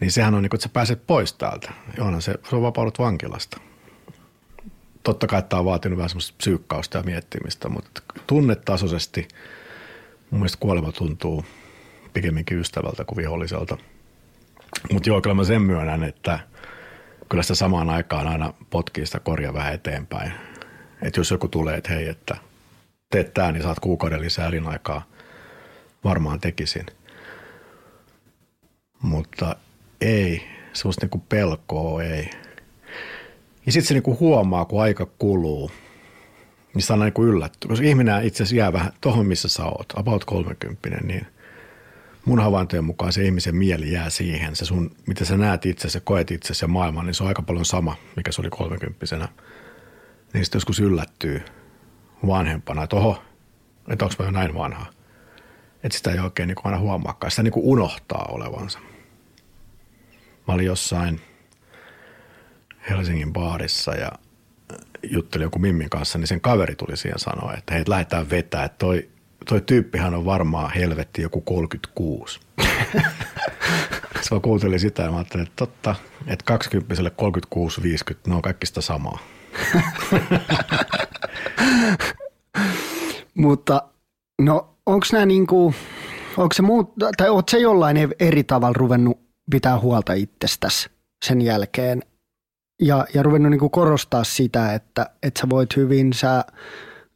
[0.00, 1.72] niin sehän on niin kuin, että sä pääset pois täältä.
[1.98, 3.69] Onhan se, se on vapaudut vankilasta
[5.02, 9.28] totta kai tämä on vaatinut vähän semmoista psyykkausta ja miettimistä, mutta tunnetasoisesti
[10.30, 11.44] mun mielestä kuolema tuntuu
[12.12, 13.76] pikemminkin ystävältä kuin viholliselta.
[14.92, 16.40] Mutta joo, kyllä mä sen myönnän, että
[17.28, 20.32] kyllä sitä samaan aikaan aina potkii sitä korja vähän eteenpäin.
[21.02, 22.36] Että jos joku tulee, että hei, että
[23.10, 25.02] teet tämä, niin saat kuukauden lisää elinaikaa,
[26.04, 26.86] varmaan tekisin.
[29.02, 29.56] Mutta
[30.00, 32.30] ei, semmoista niinku pelkoa ei–
[33.70, 35.70] ja sitten se niinku huomaa, kun aika kuluu,
[36.74, 37.68] niin se on niinku yllätty.
[37.68, 41.26] Koska ihminen itse asiassa jää vähän tuohon, missä sä oot, about 30, niin
[42.24, 44.56] mun havaintojen mukaan se ihmisen mieli jää siihen.
[44.56, 47.42] Se sun, mitä sä näet itse, ja koet itse ja maailman, niin se on aika
[47.42, 49.06] paljon sama, mikä se oli 30
[50.32, 51.42] Niin sitten joskus yllättyy
[52.26, 53.22] vanhempana, että oho,
[53.90, 54.86] että onko mä jo näin vanha.
[55.82, 57.30] Että sitä ei oikein niin aina huomaakaan.
[57.30, 58.78] Sitä niin unohtaa olevansa.
[60.48, 61.20] Mä olin jossain–
[62.90, 64.12] Helsingin baarissa ja
[65.02, 68.78] jutteli joku Mimmin kanssa, niin sen kaveri tuli siihen sanoa, että hei, lähdetään vetää, että
[68.78, 69.08] toi,
[69.48, 72.40] toi tyyppihän on varmaan helvetti joku 36.
[74.20, 75.94] Se mä kuuntelin sitä ja mä ajattelin, että totta,
[76.26, 79.18] että 20 36, 50, ne on kaikista samaa.
[83.34, 83.82] Mutta
[84.42, 85.74] no onko nämä niinku,
[86.36, 89.20] onko se muut, tai oot se jollain eri tavalla ruvennut
[89.50, 90.90] pitää huolta itsestäsi
[91.24, 92.02] sen jälkeen,
[92.80, 96.44] ja, ja ruvennut niin kuin korostaa sitä, että, että sä voit hyvin, sä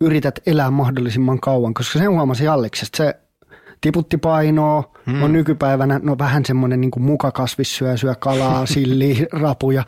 [0.00, 3.14] yrität elää mahdollisimman kauan, koska sen huomasi Alleksesta, se
[3.80, 5.22] tiputti painoa, hmm.
[5.22, 9.84] on nykypäivänä no vähän semmoinen niin mukakasvis syö, syö kalaa, silli, rapuja,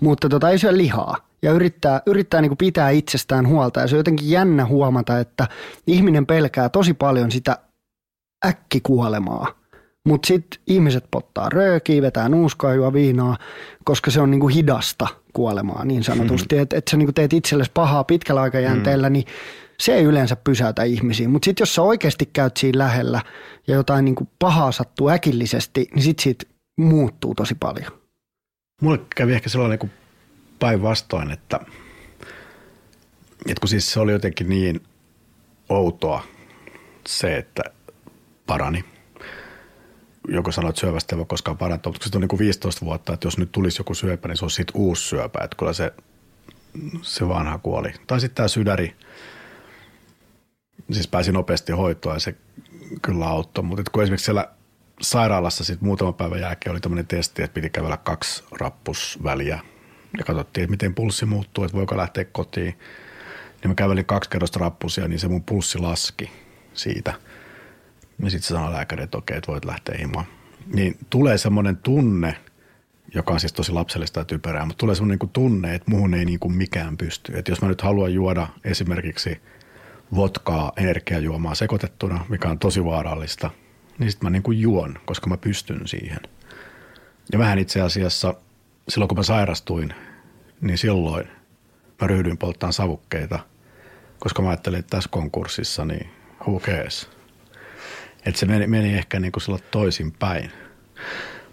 [0.00, 1.16] mutta tota, ei syö lihaa.
[1.42, 3.80] Ja yrittää, yrittää niin kuin pitää itsestään huolta.
[3.80, 5.48] Ja se on jotenkin jännä huomata, että
[5.86, 7.58] ihminen pelkää tosi paljon sitä
[8.46, 9.46] äkkikuolemaa.
[10.04, 13.36] Mutta sitten ihmiset pottaa röökiä, vetää nuuskaa, juo viinaa,
[13.84, 16.54] koska se on niinku hidasta kuolemaa niin sanotusti.
[16.54, 16.62] Hmm.
[16.62, 19.12] Että et sä niinku teet itsellesi pahaa pitkällä aikajänteellä, hmm.
[19.12, 19.24] niin
[19.80, 21.28] se ei yleensä pysäytä ihmisiä.
[21.28, 23.22] Mutta sitten jos sä oikeasti käyt siinä lähellä
[23.66, 26.44] ja jotain niinku pahaa sattuu äkillisesti, niin sitten siitä
[26.76, 27.92] muuttuu tosi paljon.
[28.82, 29.92] Mulle kävi ehkä sellainen kuin
[30.58, 31.60] päinvastoin, että,
[33.46, 34.80] että kun siis se oli jotenkin niin
[35.68, 36.22] outoa
[37.06, 37.62] se, että
[38.46, 38.84] parani–
[40.28, 43.12] joku sanoo, että syövästä ei voi koskaan parantua, mutta se on niin kuin 15 vuotta,
[43.12, 45.92] että jos nyt tulisi joku syöpä, niin se on sitten uusi syöpä, että kyllä se,
[47.02, 47.92] se vanha kuoli.
[48.06, 48.96] Tai sitten tämä sydäri,
[50.92, 52.34] siis pääsi nopeasti hoitoon ja se
[53.02, 54.48] kyllä auttoi, mutta kun esimerkiksi siellä
[55.02, 59.60] sairaalassa sitten muutaman päivän jälkeen oli tämmöinen testi, että piti kävellä kaksi rappusväliä
[60.18, 62.78] ja katsottiin, että miten pulssi muuttuu, että voiko lähteä kotiin.
[63.62, 66.30] Niin mä kävelin kaksi kerrosta rappusia, niin se mun pulssi laski
[66.74, 67.14] siitä.
[68.22, 70.24] Ja sitten se sanoi lääkäri, että okei, että voit lähteä himaan.
[70.74, 72.36] Niin tulee semmoinen tunne,
[73.14, 76.24] joka on siis tosi lapsellista ja typerää, mutta tulee semmoinen niin tunne, että muuhun ei
[76.24, 77.38] niin kuin mikään pysty.
[77.38, 79.40] Että jos mä nyt haluan juoda esimerkiksi
[80.14, 83.50] vodkaa energiajuomaa sekoitettuna, mikä on tosi vaarallista,
[83.98, 86.20] niin sitten mä niin kuin juon, koska mä pystyn siihen.
[87.32, 88.34] Ja vähän itse asiassa
[88.88, 89.94] silloin, kun mä sairastuin,
[90.60, 91.28] niin silloin
[92.00, 93.38] mä ryhdyin polttamaan savukkeita,
[94.18, 96.10] koska mä ajattelin, että tässä konkurssissa, niin
[96.46, 97.19] who cares.
[98.26, 100.50] Että se meni, meni ehkä niin kuin sillä toisin päin.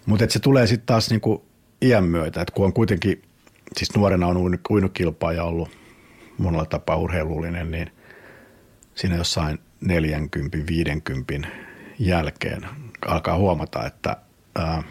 [0.06, 1.42] Mutta se tulee sitten taas niin kuin
[1.82, 3.22] iän myötä, että kun on kuitenkin,
[3.76, 5.70] siis nuorena on uinukilpaaja ollut
[6.38, 7.90] monella tapaa urheilullinen, niin
[8.94, 11.48] siinä jossain 40, 50
[11.98, 12.66] jälkeen
[13.06, 14.16] alkaa huomata, että,
[14.54, 14.82] ää,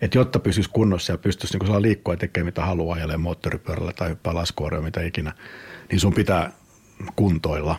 [0.00, 4.08] että jotta pysyisi kunnossa ja pystyisi niin liikkua ja tekemään mitä haluaa, ajelee moottoripyörällä tai
[4.08, 4.32] hyppää
[4.82, 5.32] mitä ikinä,
[5.90, 6.52] niin sun pitää
[7.16, 7.76] kuntoilla.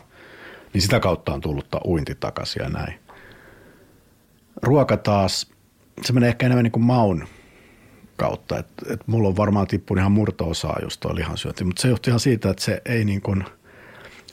[0.74, 3.05] Niin sitä kautta on tullut uinti takaisin ja näin.
[4.62, 5.52] Ruoka taas,
[6.02, 7.28] se menee ehkä enemmän niin kuin maun
[8.18, 8.60] kautta.
[8.60, 12.20] Et, et mulla on varmaan tippunut ihan murto-osaa just tuo lihansyönti, mutta se johtuu ihan
[12.20, 13.46] siitä, että se ei niin kuin,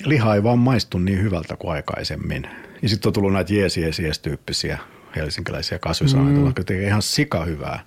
[0.05, 2.49] liha ei vaan maistu niin hyvältä kuin aikaisemmin.
[2.83, 4.79] Ja sitten on tullut näitä jeesi jees tyyppisiä
[5.17, 6.47] helsinkiläisiä kasvisaineita, mm.
[6.47, 7.85] jotka tekee ihan sika hyvää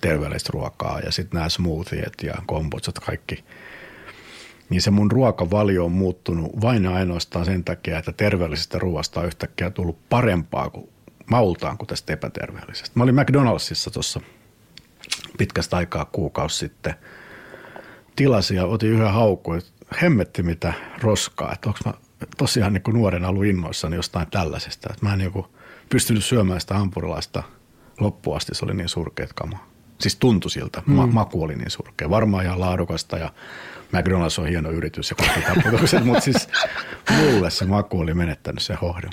[0.00, 3.44] terveellistä ruokaa ja sitten nämä smoothiet ja kombutsat kaikki.
[4.70, 9.70] Niin se mun ruokavalio on muuttunut vain ainoastaan sen takia, että terveellisestä ruoasta on yhtäkkiä
[9.70, 10.88] tullut parempaa kuin
[11.30, 12.90] maultaan kuin tästä epäterveellisestä.
[12.94, 14.20] Mä olin McDonaldsissa tuossa
[15.38, 16.94] pitkästä aikaa kuukausi sitten.
[18.16, 19.70] Tilasin ja otin yhden haukun, että
[20.02, 20.72] hemmetti mitä
[21.02, 21.92] roskaa, että onko mä
[22.36, 24.88] tosiaan niin nuorena ollut innoissani jostain tällaisesta.
[24.92, 25.46] Että mä en joku
[25.88, 27.42] pystynyt syömään sitä hampurilaista
[28.00, 29.58] loppuun asti, se oli niin surkeet kama.
[30.00, 30.94] Siis tuntui siltä, mm.
[30.94, 32.10] Ma- maku oli niin surkea.
[32.10, 33.32] Varmaan ihan laadukasta ja
[33.92, 36.48] McDonald's on hieno yritys ja kaikki mutta siis
[37.10, 39.12] mulle se maku oli menettänyt se hohdon.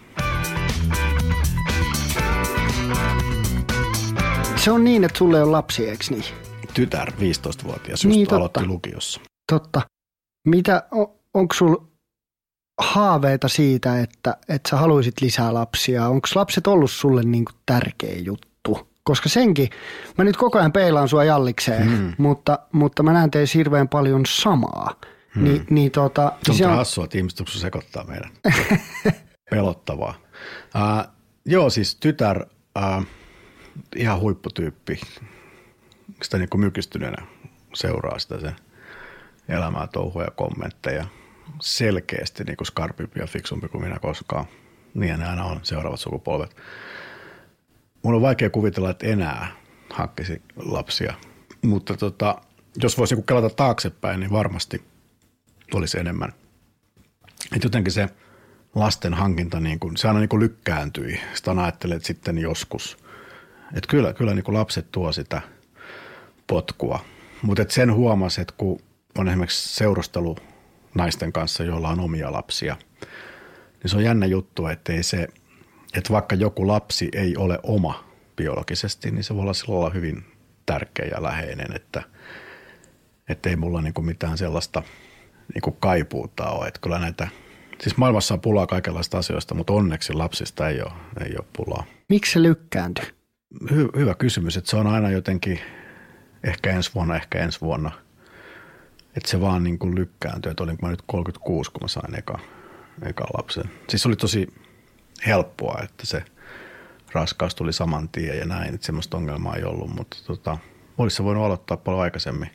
[4.68, 6.24] Se on niin, että sulle on lapsi, eikö niin?
[6.74, 9.22] Tytär, 15-vuotias, just niin, aloitti lukiossa.
[9.52, 9.82] Totta.
[10.48, 11.84] Mitä, on, onko sulla
[12.82, 16.08] haaveita siitä, että, että sä haluaisit lisää lapsia?
[16.08, 18.88] Onko lapset ollut sulle niin kuin tärkeä juttu?
[19.04, 19.70] Koska senkin,
[20.18, 22.14] mä nyt koko ajan peilaan sua jallikseen, hmm.
[22.18, 24.96] mutta, mutta mä näen teissä hirveän paljon samaa.
[25.36, 25.44] Hmm.
[25.44, 28.32] Ni, niin tota, se on, se on hassua, että ihmiset sekoittaa meidän.
[29.50, 30.16] Pelottavaa.
[30.76, 31.14] Uh,
[31.46, 32.46] joo, siis tytär,
[32.78, 33.06] uh,
[33.96, 35.00] ihan huipputyyppi.
[36.24, 37.28] Sitä niin kuin mykistyneenä
[37.74, 38.56] seuraa sitä sen
[39.50, 41.06] elämää, touhuja, kommentteja.
[41.62, 44.46] Selkeästi niin kuin skarpimpi ja fiksumpi kuin minä koskaan.
[44.94, 46.56] Niin aina on seuraavat sukupolvet.
[48.04, 49.52] Mun on vaikea kuvitella, että enää
[49.94, 51.14] hakkisi lapsia.
[51.62, 52.42] Mutta tota,
[52.84, 54.84] jos voisi niin kelata taaksepäin, niin varmasti
[55.74, 56.34] olisi enemmän.
[57.56, 58.10] Et jotenkin se
[58.76, 61.20] lasten hankinta, niin kuin, se aina niin kuin lykkääntyi.
[61.34, 62.98] Sitä ajattelin, että sitten joskus–
[63.74, 65.42] et kyllä kyllä niin kuin lapset tuo sitä
[66.48, 67.00] potkua.
[67.42, 68.80] Mutta sen huomasi, että kun
[69.18, 70.38] on esimerkiksi seurustelu
[70.96, 72.78] naisten kanssa, joilla on omia lapsia,
[73.84, 75.28] niin se on jännä juttu, että ei se,
[75.94, 78.04] että vaikka joku lapsi ei ole oma
[78.36, 80.26] biologisesti, niin se voi olla silloin hyvin
[80.66, 82.04] tärkeä ja läheinen, että,
[83.50, 84.84] ei mulla niin kuin mitään sellaista
[85.54, 86.68] niin kuin kaipuuta ole.
[86.68, 87.28] Että kyllä näitä,
[87.82, 90.92] siis maailmassa on pulaa kaikenlaista asioista, mutta onneksi lapsista ei ole,
[91.26, 91.84] ei ole pulaa.
[92.10, 93.17] Miksi se lykkääntyy?
[93.54, 95.60] Hy- hyvä kysymys, että se on aina jotenkin
[96.44, 97.92] ehkä ensi vuonna, ehkä ensi vuonna.
[99.16, 102.40] Että se vaan niin kuin lykkääntyy, että olinko mä nyt 36, kun mä sain eka,
[103.04, 103.66] eka lapsen.
[103.90, 104.48] Siis oli tosi
[105.28, 106.24] helppoa, että se
[107.12, 110.58] raskaus tuli saman tien ja näin, että semmoista ongelmaa ei ollut, mutta tota,
[110.98, 112.50] olisi se voinut aloittaa paljon aikaisemmin.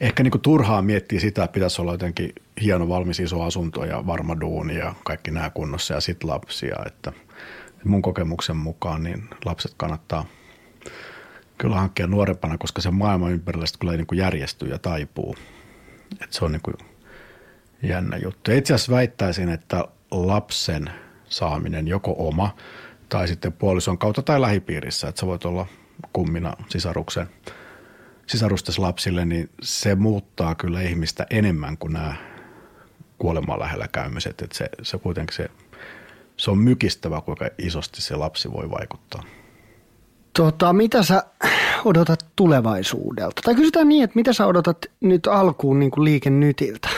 [0.00, 2.32] Ehkä niin kuin turhaa miettiä sitä, että pitäisi olla jotenkin
[2.62, 7.12] hieno valmis iso asunto ja varma duuni ja kaikki nämä kunnossa ja sitten lapsia, että–
[7.84, 10.24] mun kokemuksen mukaan niin lapset kannattaa
[11.58, 15.36] kyllä hankkia nuorempana, koska se maailma ympärillä kyllä niin kuin järjestyy ja taipuu.
[16.22, 16.76] Et se on niin kuin
[17.82, 18.50] jännä juttu.
[18.50, 20.90] Itse asiassa väittäisin, että lapsen
[21.28, 22.56] saaminen joko oma
[23.08, 25.66] tai sitten puolison kautta tai lähipiirissä, että sä voit olla
[26.12, 27.26] kummina sisaruksen,
[28.26, 32.14] sisarustes lapsille, niin se muuttaa kyllä ihmistä enemmän kuin nämä
[33.18, 34.42] kuolemaan lähellä käymiset.
[34.42, 35.50] Että se, se kuitenkin se
[36.40, 39.22] se on mykistävä, kuinka isosti se lapsi voi vaikuttaa.
[40.36, 41.24] Tota, mitä sä
[41.84, 43.42] odotat tulevaisuudelta?
[43.44, 46.88] Tai kysytään niin, että mitä sä odotat nyt alkuun niin kuin liikennytiltä?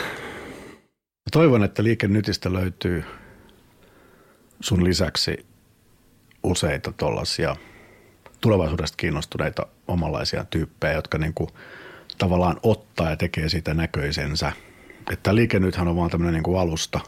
[1.31, 3.03] Toivon, että liikennytistä löytyy
[4.59, 5.45] sun lisäksi
[6.43, 7.55] useita tuollaisia
[8.41, 11.49] tulevaisuudesta kiinnostuneita omanlaisia tyyppejä, jotka niin kuin
[12.17, 14.51] tavallaan ottaa ja tekee siitä näköisensä.
[15.11, 16.99] Että liike nythän on vaan tämmöinen niin kuin alusta,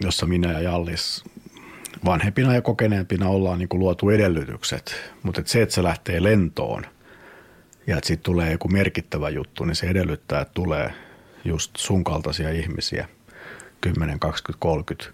[0.00, 1.24] jossa minä ja Jallis
[2.04, 5.12] vanhempina ja kokeneempina ollaan niin kuin luotu edellytykset.
[5.22, 6.86] Mutta et se, että se lähtee lentoon
[7.86, 10.92] ja että siitä tulee joku merkittävä juttu, niin se edellyttää, että tulee
[11.44, 13.08] just sun kaltaisia ihmisiä,
[13.80, 15.12] 10, 20, 30,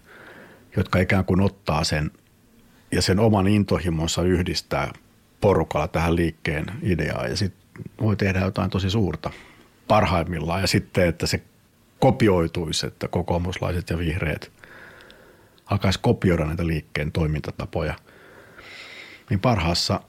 [0.75, 2.11] jotka ikään kuin ottaa sen
[2.91, 4.93] ja sen oman intohimonsa yhdistää
[5.41, 9.31] porukalla tähän liikkeen ideaan ja sitten voi tehdä jotain tosi suurta
[9.87, 11.41] parhaimmillaan ja sitten, että se
[11.99, 14.51] kopioituisi, että kokoomuslaiset ja vihreät
[15.73, 17.93] alkaisi kopioida näitä liikkeen toimintatapoja,
[19.29, 19.99] niin parhaassa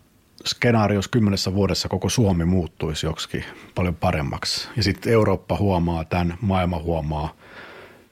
[0.44, 3.44] skenaariossa kymmenessä vuodessa koko Suomi muuttuisi joksikin
[3.74, 4.68] paljon paremmaksi.
[4.76, 7.34] Ja sitten Eurooppa huomaa tämän, maailma huomaa,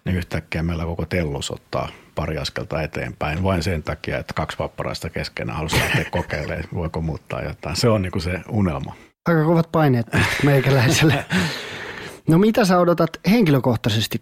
[0.05, 5.11] niin yhtäkkiä meillä koko tellus ottaa pari askelta eteenpäin vain sen takia, että kaksi papparaista
[5.11, 7.77] keskenään halusi lähteä kokeilemaan, voiko muuttaa jotain.
[7.77, 8.97] Se on niin kuin se unelma.
[9.29, 10.07] Aika kovat paineet
[10.43, 11.25] meikäläiselle.
[12.29, 14.21] No mitä sä odotat henkilökohtaisesti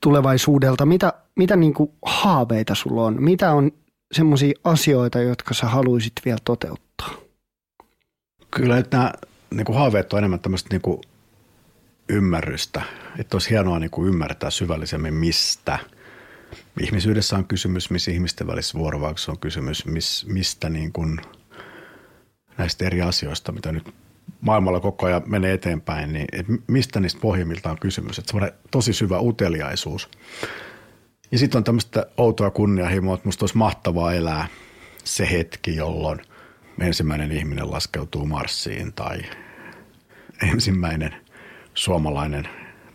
[0.00, 0.86] tulevaisuudelta?
[0.86, 3.22] Mitä, mitä niin kuin haaveita sulla on?
[3.22, 3.72] Mitä on
[4.12, 7.10] semmoisia asioita, jotka sä haluaisit vielä toteuttaa?
[8.50, 9.12] Kyllä että nämä
[9.54, 11.00] niin kuin haaveet on enemmän tämmöistä niin kuin
[12.08, 12.82] ymmärrystä.
[13.18, 15.78] Että olisi hienoa niin kuin ymmärtää syvällisemmin, mistä
[16.80, 19.84] ihmisyydessä on kysymys, missä ihmisten välissä vuorovaikutuksessa on kysymys,
[20.26, 21.20] mistä niin kuin
[22.58, 23.94] näistä eri asioista, mitä nyt
[24.40, 28.18] maailmalla koko ajan menee eteenpäin, niin et mistä niistä pohjimmilta on kysymys.
[28.18, 30.08] Että semmoinen tosi syvä uteliaisuus.
[31.32, 34.46] Ja sitten on tämmöistä outoa kunnianhimoa, että musta olisi mahtavaa elää
[35.04, 36.20] se hetki, jolloin
[36.80, 39.22] ensimmäinen ihminen laskeutuu Marsiin tai
[40.52, 41.14] ensimmäinen
[41.74, 42.48] suomalainen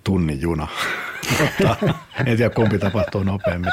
[0.04, 0.68] tunnin juna.
[2.26, 3.72] en tiedä kumpi tapahtuu nopeammin.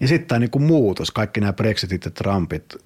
[0.00, 2.76] Ja sitten tämä niinku muutos, kaikki nämä Brexitit ja Trumpit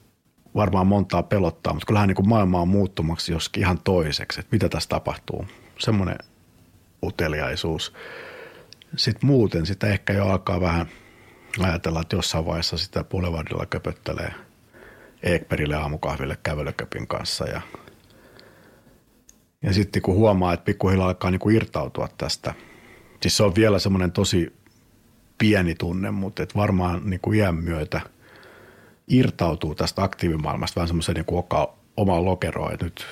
[0.55, 4.89] varmaan montaa pelottaa, mutta kyllähän niin maailma on muuttumaksi joskin ihan toiseksi, että mitä tässä
[4.89, 5.47] tapahtuu.
[5.79, 6.19] Semmoinen
[7.03, 7.95] uteliaisuus.
[8.97, 10.87] Sitten muuten sitä ehkä jo alkaa vähän
[11.61, 14.35] ajatella, että jossain vaiheessa sitä Boulevardilla köpöttelee
[15.23, 17.61] Eekperille aamukahville kävelyköpin kanssa ja
[19.63, 22.55] ja sitten kun huomaa, että pikkuhiljaa alkaa niin kuin irtautua tästä.
[23.23, 24.53] Siis se on vielä semmoinen tosi
[25.39, 28.01] pieni tunne, mutta varmaan niin kuin iän myötä–
[29.11, 32.77] irtautuu tästä aktiivimaailmasta vähän semmoisen niin omaan lokeroon.
[32.83, 33.07] Nyt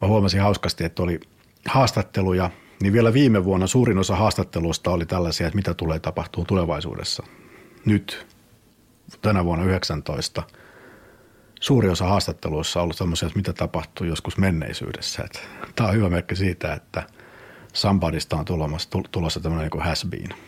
[0.00, 1.20] mä huomasin hauskasti, että oli
[1.68, 2.50] haastatteluja,
[2.82, 7.22] niin vielä viime vuonna suurin osa haastatteluista oli tällaisia, että mitä tulee tapahtuu tulevaisuudessa.
[7.84, 8.26] Nyt
[9.22, 10.42] tänä vuonna 19
[11.60, 15.28] suuri osa haastatteluissa on ollut sellaisia, että mitä tapahtuu joskus menneisyydessä.
[15.76, 17.02] Tämä on hyvä merkki siitä, että
[17.72, 20.28] Sampadista on tulossa, tulossa tämmöinen niin has been.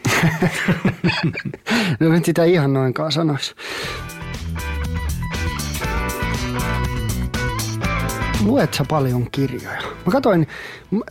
[2.00, 3.54] no nyt sitä ihan noinkaan sanoisi.
[8.44, 9.82] Luet sä paljon kirjoja?
[10.06, 10.46] Mä katsoin,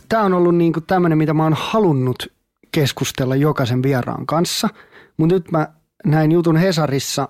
[0.08, 2.32] tää on ollut niinku tämmöinen, mitä mä oon halunnut
[2.72, 4.68] keskustella jokaisen vieraan kanssa,
[5.16, 5.68] mutta nyt mä
[6.04, 7.28] näin jutun Hesarissa,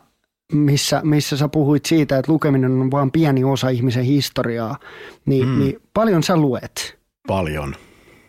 [0.52, 4.78] missä, missä sä puhuit siitä, että lukeminen on vain pieni osa ihmisen historiaa,
[5.26, 5.58] niin, mm.
[5.58, 6.98] niin paljon sä luet?
[7.26, 7.74] Paljon.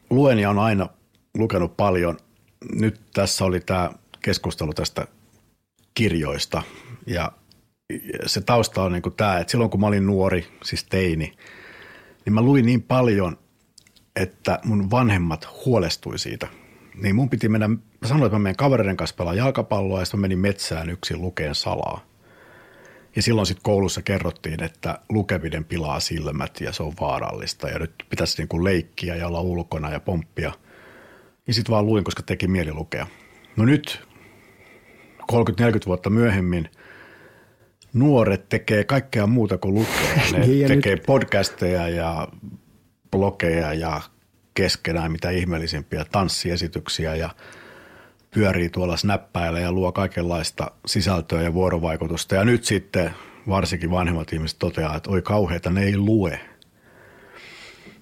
[0.09, 0.89] Luen ja on aina
[1.37, 2.17] lukenut paljon.
[2.73, 3.91] Nyt tässä oli tämä
[4.21, 5.07] keskustelu tästä
[5.93, 6.61] kirjoista
[7.07, 7.31] ja
[8.25, 11.33] se tausta on niin kuin tämä, että silloin kun mä olin nuori, siis teini,
[12.25, 13.37] niin mä luin niin paljon,
[14.15, 16.47] että mun vanhemmat huolestui siitä.
[17.01, 17.77] Niin mun piti mennä, mä
[18.07, 21.55] sanoin, että mä menen kavereiden kanssa pelaa jalkapalloa ja sitten mä menin metsään yksin lukeen
[21.55, 22.05] salaa.
[23.15, 27.91] Ja silloin sitten koulussa kerrottiin, että lukeminen pilaa silmät ja se on vaarallista ja nyt
[28.09, 30.51] pitäisi niin kuin leikkiä ja olla ulkona ja pomppia.
[31.47, 33.07] Ja sitten vaan luin, koska teki mieli lukea.
[33.55, 34.07] No nyt
[35.31, 35.35] 30-40
[35.85, 36.69] vuotta myöhemmin
[37.93, 40.21] nuoret tekee kaikkea muuta kuin lukee.
[40.31, 41.05] Ne niin, tekee nyt...
[41.05, 42.27] podcasteja ja
[43.11, 44.01] blogeja ja
[44.53, 47.29] keskenään mitä ihmeellisimpiä tanssiesityksiä ja
[48.35, 52.35] pyörii tuolla snappäillä ja luo kaikenlaista sisältöä ja vuorovaikutusta.
[52.35, 53.11] Ja nyt sitten
[53.49, 56.39] varsinkin vanhemmat ihmiset toteaa, että oi kauheita, ne ei lue.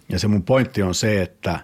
[0.09, 1.59] Ja se mun pointti on se, että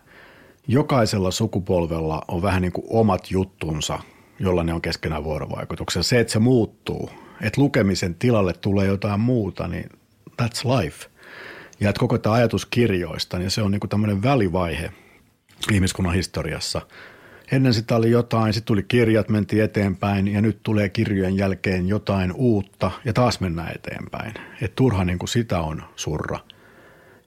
[0.67, 3.99] jokaisella sukupolvella on vähän niin kuin omat juttunsa,
[4.39, 6.09] jolla ne on keskenään vuorovaikutuksessa.
[6.09, 7.09] Se, että se muuttuu,
[7.41, 9.89] että lukemisen tilalle tulee jotain muuta, niin
[10.41, 11.07] that's life.
[11.79, 14.91] Ja että koko tämä ajatus kirjoista, niin se on niin kuin tämmöinen välivaihe
[15.71, 16.81] ihmiskunnan historiassa–
[17.51, 22.31] Ennen sitä oli jotain, sitten tuli kirjat, mentiin eteenpäin ja nyt tulee kirjojen jälkeen jotain
[22.35, 24.33] uutta ja taas mennään eteenpäin.
[24.61, 26.39] Et turha niin kuin sitä on surra.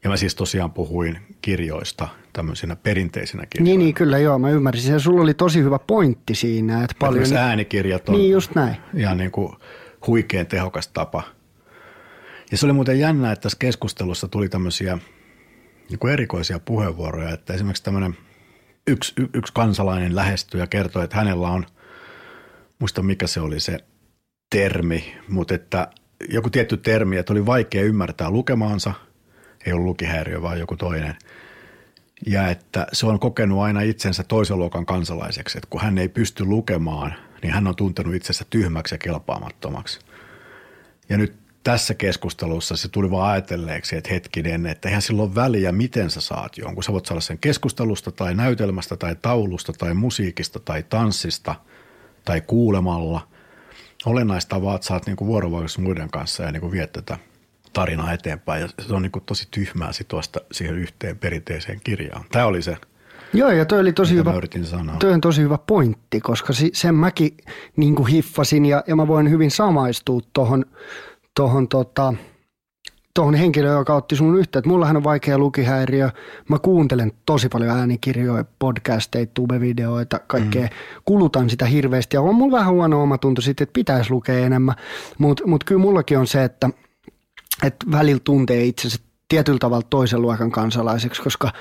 [0.04, 3.68] Ja mä siis tosiaan puhuin kirjoista tämmöisinä perinteisinä kirjoina.
[3.70, 4.92] Niin, niin, kyllä joo, mä ymmärsin.
[4.92, 6.84] Ja sulla oli tosi hyvä pointti siinä.
[6.84, 7.22] Että paljon...
[7.22, 8.76] Esimerkiksi äänikirjat on Niin, just näin.
[8.94, 9.52] ihan niin kuin
[10.06, 11.22] huikean tehokas tapa.
[12.50, 14.98] Ja se oli muuten jännä, että tässä keskustelussa tuli tämmöisiä
[15.90, 18.16] niin kuin erikoisia puheenvuoroja, että esimerkiksi tämmöinen
[18.86, 21.66] yksi, y, yksi kansalainen lähestyi ja kertoi, että hänellä on,
[22.78, 23.78] muista mikä se oli se
[24.50, 25.88] termi, mutta että
[26.28, 28.92] joku tietty termi, että oli vaikea ymmärtää lukemaansa,
[29.66, 31.16] ei ollut lukihäiriö, vaan joku toinen.
[32.26, 36.44] Ja että se on kokenut aina itsensä toisen luokan kansalaiseksi, että kun hän ei pysty
[36.44, 40.00] lukemaan, niin hän on tuntenut itsensä tyhmäksi ja kelpaamattomaksi.
[41.08, 46.10] Ja nyt tässä keskustelussa se tuli vaan ajatelleeksi, että hetkinen, että eihän silloin väliä, miten
[46.10, 46.84] sä saat jonkun.
[46.84, 51.54] Sä voit saada sen keskustelusta tai näytelmästä tai taulusta tai musiikista tai tanssista
[52.24, 53.28] tai kuulemalla.
[54.06, 57.18] Olennaista on vaan, että saat niinku vuorovaikutus muiden kanssa ja niinku viet tätä
[57.72, 58.62] tarinaa eteenpäin.
[58.62, 62.24] Ja se on niinku tosi tyhmää sitoista siihen yhteen perinteiseen kirjaan.
[62.32, 62.76] Tämä oli se,
[63.34, 64.32] Joo, ja toi oli tosi hyvä,
[64.64, 64.96] sanoa.
[64.96, 67.36] toi on tosi hyvä pointti, koska sen mäkin
[67.76, 70.64] niin kuin hiffasin ja, ja mä voin hyvin samaistua tuohon
[71.34, 72.14] tohon, tota,
[73.14, 74.68] tohon henkilöön, joka otti sun yhteyttä.
[74.68, 76.10] Mullahan on vaikea lukihäiriö.
[76.48, 80.62] Mä kuuntelen tosi paljon äänikirjoja, podcasteja, tubevideoita, kaikkea.
[80.62, 80.68] Mm.
[81.04, 84.74] Kulutan sitä hirveästi ja on mulla vähän huono omatunto sitten, että pitäisi lukea enemmän.
[85.18, 86.70] Mutta mut kyllä mullakin on se, että,
[87.62, 91.52] että välillä tuntee itsensä tietyllä tavalla toisen luokan kansalaiseksi, koska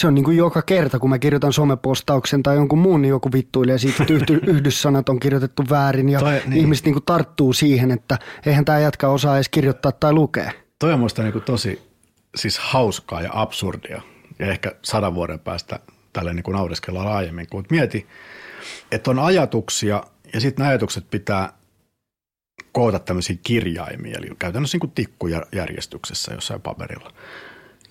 [0.00, 3.32] se on niin kuin joka kerta, kun mä kirjoitan somepostauksen tai jonkun muun, niin joku
[3.32, 6.50] vittuilee siitä, että yhdy, yhdyssanat on kirjoitettu väärin ja Tai- niin.
[6.50, 6.60] niin.
[6.60, 10.52] ihmiset niin kuin tarttuu siihen, että eihän tämä jätkä osaa edes kirjoittaa tai lukea.
[10.78, 11.82] Toi on musta niinku tosi
[12.36, 14.02] siis hauskaa ja absurdia.
[14.38, 15.80] Ja ehkä sadan vuoden päästä
[16.12, 17.46] tälle niinku naureskellaan laajemmin.
[17.50, 18.06] Kun mieti,
[18.92, 20.02] että on ajatuksia
[20.34, 21.52] ja sitten ajatukset pitää
[22.72, 27.10] koota tämmöisiin kirjaimiin, eli käytännössä niin tikkujärjestyksessä jossain paperilla.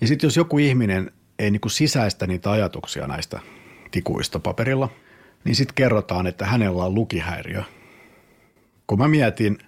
[0.00, 3.40] Ja sitten jos joku ihminen ei niin kuin sisäistä niitä ajatuksia näistä
[3.90, 4.88] tikuista paperilla,
[5.44, 7.62] niin sitten kerrotaan, että hänellä on lukihäiriö.
[8.86, 9.58] Kun mä mietin,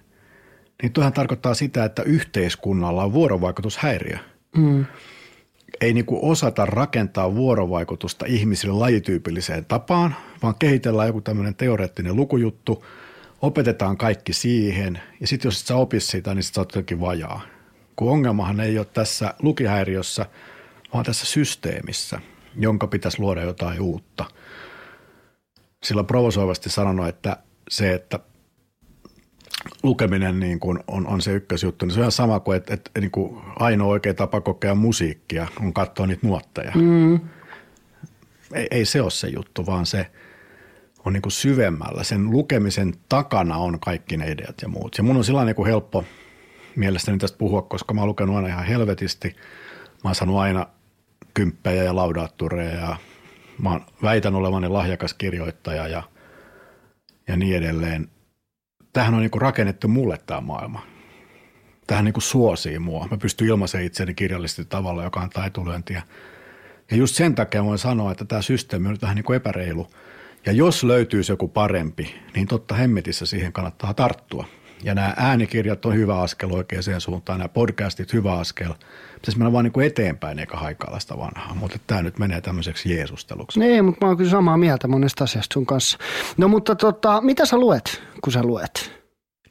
[0.81, 4.17] niin tuohan tarkoittaa sitä, että yhteiskunnalla on vuorovaikutushäiriö.
[4.57, 4.85] Mm.
[5.81, 12.85] Ei niin kuin osata rakentaa vuorovaikutusta ihmisille lajityypilliseen tapaan, vaan kehitellään joku tämmöinen teoreettinen lukujuttu,
[13.41, 16.99] opetetaan kaikki siihen, ja sitten jos et sä opi sitä, niin sit sä oot jotenkin
[16.99, 17.41] vajaa.
[17.95, 20.25] Kun ongelmahan ei ole tässä lukihäiriössä,
[20.93, 22.21] vaan tässä systeemissä,
[22.55, 24.25] jonka pitäisi luoda jotain uutta.
[25.83, 27.37] Sillä provosoivasti sanonut, että
[27.69, 28.19] se, että
[29.83, 32.91] lukeminen niin kuin on, on se ykkösjuttu, niin se on ihan sama kuin, että, että
[32.99, 36.71] niin kuin ainoa oikea tapa kokea musiikkia on katsoa niitä nuotteja.
[36.75, 37.19] Mm.
[38.53, 40.11] Ei, ei se ole se juttu, vaan se
[41.05, 42.03] on niin kuin syvemmällä.
[42.03, 44.97] Sen lukemisen takana on kaikki ne ideat ja muut.
[44.97, 46.03] Ja mun on sillä niin kuin helppo
[46.75, 49.35] mielestäni tästä puhua, koska mä oon lukenut aina ihan helvetisti.
[50.03, 50.67] Mä oon saanut aina
[51.37, 52.97] kymppejä ja laudaattureja ja
[53.61, 56.03] mä väitän olevani lahjakas kirjoittaja ja,
[57.27, 58.07] ja niin edelleen.
[58.93, 60.87] Tähän on niinku rakennettu mulle tämä maailma.
[61.87, 63.07] Tähän niinku suosii mua.
[63.11, 66.01] Mä pystyn ilmaisemaan itseäni kirjallisesti tavalla, joka antaa etulyöntiä.
[66.91, 69.87] Ja just sen takia voin sanoa, että tämä systeemi on nyt vähän niin epäreilu.
[70.45, 74.45] Ja jos löytyisi joku parempi, niin totta hemmetissä siihen kannattaa tarttua.
[74.83, 78.73] Ja nämä äänikirjat on hyvä askel oikeaan suuntaan, nämä podcastit hyvä askel.
[79.13, 82.95] Pitäisi mennä vaan niin kuin eteenpäin eikä haikailla sitä vanhaa, mutta tämä nyt menee tämmöiseksi
[82.95, 83.63] jeesusteluksi.
[83.63, 85.97] Ei, mutta mä oon kyllä samaa mieltä monesta asiasta sun kanssa.
[86.37, 88.97] No mutta tota, mitä sä luet, kun sä luet?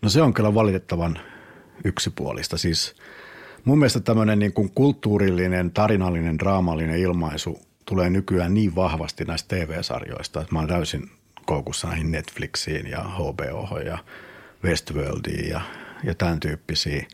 [0.03, 1.19] No se on kyllä valitettavan
[1.85, 2.59] yksipuolista.
[2.59, 2.95] Siis
[3.65, 10.41] mun mielestä tämmöinen niin kuin kulttuurillinen, tarinallinen, draamallinen ilmaisu tulee nykyään niin vahvasti näistä TV-sarjoista,
[10.41, 11.11] että mä oon täysin
[11.47, 13.99] koukussa näihin Netflixiin ja HBO ja
[14.65, 15.61] Westworldiin ja,
[16.05, 17.09] ja tämän tyyppisiin,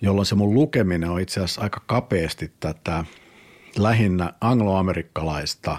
[0.00, 3.04] jolloin se mun lukeminen on itse asiassa aika kapeasti tätä
[3.76, 5.78] lähinnä angloamerikkalaista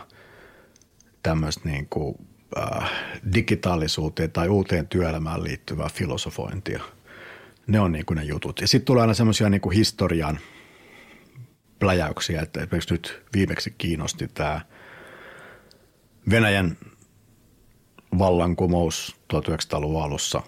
[1.23, 2.15] tämmöistä niin kuin,
[2.57, 2.91] äh,
[3.33, 6.83] digitaalisuuteen tai uuteen työelämään liittyvää filosofointia.
[7.67, 8.61] Ne on niin kuin ne jutut.
[8.61, 10.39] Ja sitten tulee aina semmoisia niin historian
[11.79, 14.61] pläjäyksiä, että esimerkiksi nyt viimeksi kiinnosti tämä
[16.29, 16.77] Venäjän
[18.17, 20.41] vallankumous 1900-luvun alussa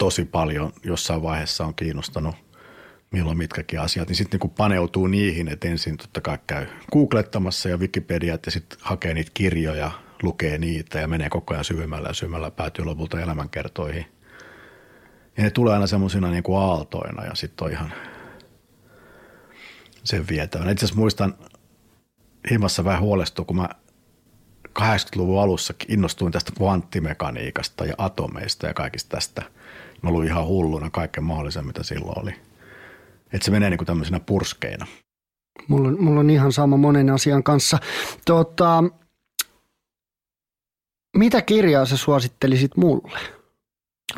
[0.00, 2.34] tosi paljon jossain vaiheessa on kiinnostanut
[3.10, 7.76] milloin mitkäkin asiat, niin sitten niin paneutuu niihin, että ensin totta kai käy googlettamassa ja
[7.76, 9.90] Wikipediat ja sitten hakee niitä kirjoja,
[10.22, 14.06] lukee niitä ja menee koko ajan syvemmällä ja syvemmällä päätyy lopulta elämänkertoihin.
[15.36, 17.92] Ja ne tulee aina semmoisina niin aaltoina ja sitten on ihan
[20.04, 20.70] sen vietävänä.
[20.70, 21.34] Itse asiassa muistan
[22.50, 23.68] himassa vähän huolestua, kun mä
[24.78, 29.59] 80-luvun alussa innostuin tästä kvanttimekaniikasta ja atomeista ja kaikista tästä.
[30.02, 32.30] Mä luin ihan hulluna kaiken mahdollisen, mitä silloin oli.
[33.32, 34.86] Että se menee niin kuin tämmöisenä purskeina.
[35.68, 37.78] Mulla on, mulla on ihan sama monen asian kanssa.
[38.24, 38.84] Tota,
[41.16, 43.18] mitä kirjaa sä suosittelisit mulle?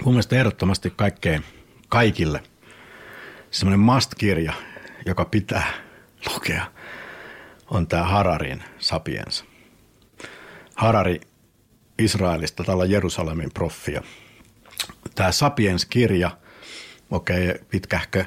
[0.05, 1.45] Mun mielestä ehdottomasti kaikkeen,
[1.89, 2.43] kaikille
[3.51, 4.53] semmoinen must-kirja,
[5.07, 5.73] joka pitää
[6.33, 6.67] lukea,
[7.71, 9.45] on tämä Hararin Sapiens.
[10.75, 11.21] Harari
[11.99, 14.03] Israelista, tällä Jerusalemin proffia.
[15.15, 16.31] Tämä Sapiens-kirja,
[17.11, 18.25] okei, okay, pitkähkö,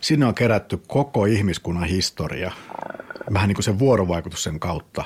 [0.00, 2.52] sinne on kerätty koko ihmiskunnan historia,
[3.32, 5.04] vähän niin kuin se vuorovaikutus sen kautta,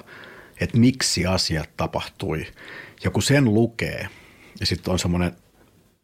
[0.61, 2.47] että miksi asiat tapahtui.
[3.05, 4.09] Ja kun sen lukee,
[4.61, 5.33] ja sitten on semmoinen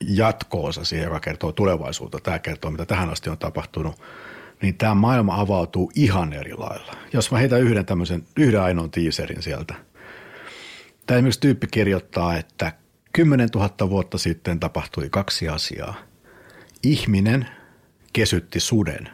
[0.08, 4.00] jatko-osa siihen, joka kertoo tulevaisuutta, tämä kertoo, mitä tähän asti on tapahtunut,
[4.62, 6.92] niin tämä maailma avautuu ihan eri lailla.
[7.12, 9.74] Jos mä heitän yhden tämmöisen, yhden ainoan tiiserin sieltä.
[11.06, 12.72] Tämä esimerkiksi tyyppi kirjoittaa, että
[13.16, 15.94] 10 000 vuotta sitten tapahtui kaksi asiaa.
[16.82, 17.48] Ihminen
[18.12, 19.08] kesytti suden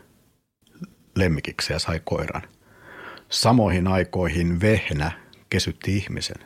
[1.16, 2.42] lemmikiksi ja sai koiran.
[3.28, 5.12] Samoihin aikoihin vehnä
[5.50, 6.36] kesytti ihmisen.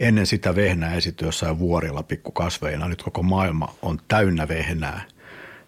[0.00, 2.88] Ennen sitä vehnää esityi jossain vuorilla pikkukasveina.
[2.88, 5.04] Nyt koko maailma on täynnä vehnää.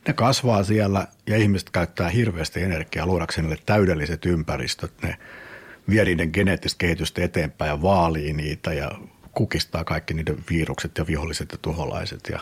[0.07, 4.93] Ne kasvaa siellä ja ihmiset käyttää hirveästi energiaa luodakseen niille täydelliset ympäristöt.
[5.03, 5.19] Ne
[5.91, 8.91] vie niiden geneettistä kehitystä eteenpäin ja vaalii niitä ja
[9.35, 12.21] kukistaa kaikki niiden virukset ja viholliset ja tuholaiset.
[12.33, 12.41] Ja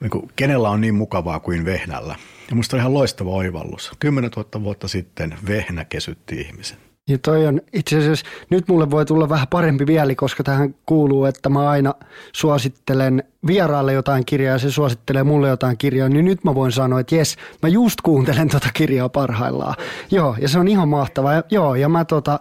[0.00, 2.16] niin kuin, kenellä on niin mukavaa kuin vehnällä.
[2.50, 3.92] Ja musta on ihan loistava oivallus.
[4.00, 6.78] 10 000 vuotta sitten vehnä kesytti ihmisen.
[7.08, 11.24] Ja toi on itse asiassa, nyt mulle voi tulla vähän parempi vielä, koska tähän kuuluu,
[11.24, 11.94] että mä aina
[12.32, 17.00] suosittelen vieraalle jotain kirjaa ja se suosittelee mulle jotain kirjaa, niin nyt mä voin sanoa,
[17.00, 19.74] että jes, mä just kuuntelen tota kirjaa parhaillaan.
[20.10, 21.34] Joo, ja se on ihan mahtavaa.
[21.34, 22.40] Ja, joo, ja mä tota,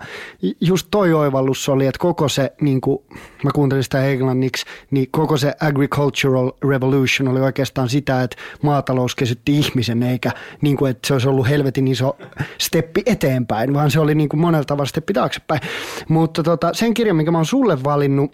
[0.62, 3.00] just toi oivallus oli, että koko se, niin kuin,
[3.44, 9.58] mä kuuntelin sitä englanniksi, niin koko se agricultural revolution oli oikeastaan sitä, että maatalous kesytti
[9.60, 10.32] ihmisen, eikä
[10.62, 12.18] niin kuin, että se olisi ollut helvetin iso
[12.58, 15.62] steppi eteenpäin, vaan se oli niin kuin monella tavalla steppi taaksepäin.
[16.08, 18.32] Mutta tota, sen kirjan, minkä mä oon sulle valinnut,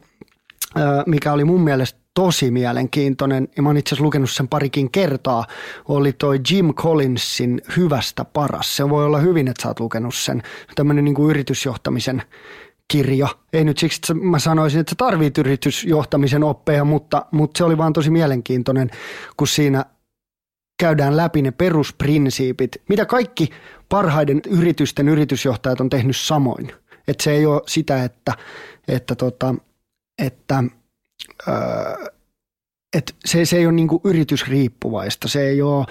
[1.05, 5.45] mikä oli mun mielestä tosi mielenkiintoinen, ja mä oon itse asiassa lukenut sen parikin kertaa,
[5.87, 8.77] oli toi Jim Collinsin Hyvästä paras.
[8.77, 10.43] Se voi olla hyvin, että sä oot lukenut sen.
[10.75, 12.21] Tämmöinen niin kuin yritysjohtamisen
[12.87, 13.27] kirja.
[13.53, 17.77] Ei nyt siksi, että mä sanoisin, että sä tarvit yritysjohtamisen oppeja, mutta, mutta se oli
[17.77, 18.89] vaan tosi mielenkiintoinen,
[19.37, 19.85] kun siinä
[20.79, 23.49] käydään läpi ne perusprinsiipit, mitä kaikki
[23.89, 26.71] parhaiden yritysten yritysjohtajat on tehnyt samoin.
[27.07, 28.33] Että se ei ole sitä, että,
[28.87, 29.55] että, tota,
[30.19, 30.63] että
[31.47, 32.05] öö,
[32.97, 35.27] että se, se ei ole niinku yritysriippuvaista.
[35.27, 35.85] Se ei ole,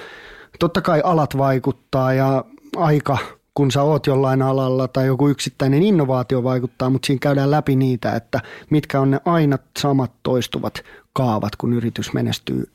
[0.58, 2.44] totta kai alat vaikuttaa ja
[2.76, 3.18] aika,
[3.54, 8.16] kun sä oot jollain alalla tai joku yksittäinen innovaatio vaikuttaa, mutta siinä käydään läpi niitä,
[8.16, 12.70] että mitkä on ne aina samat toistuvat kaavat, kun yritys menestyy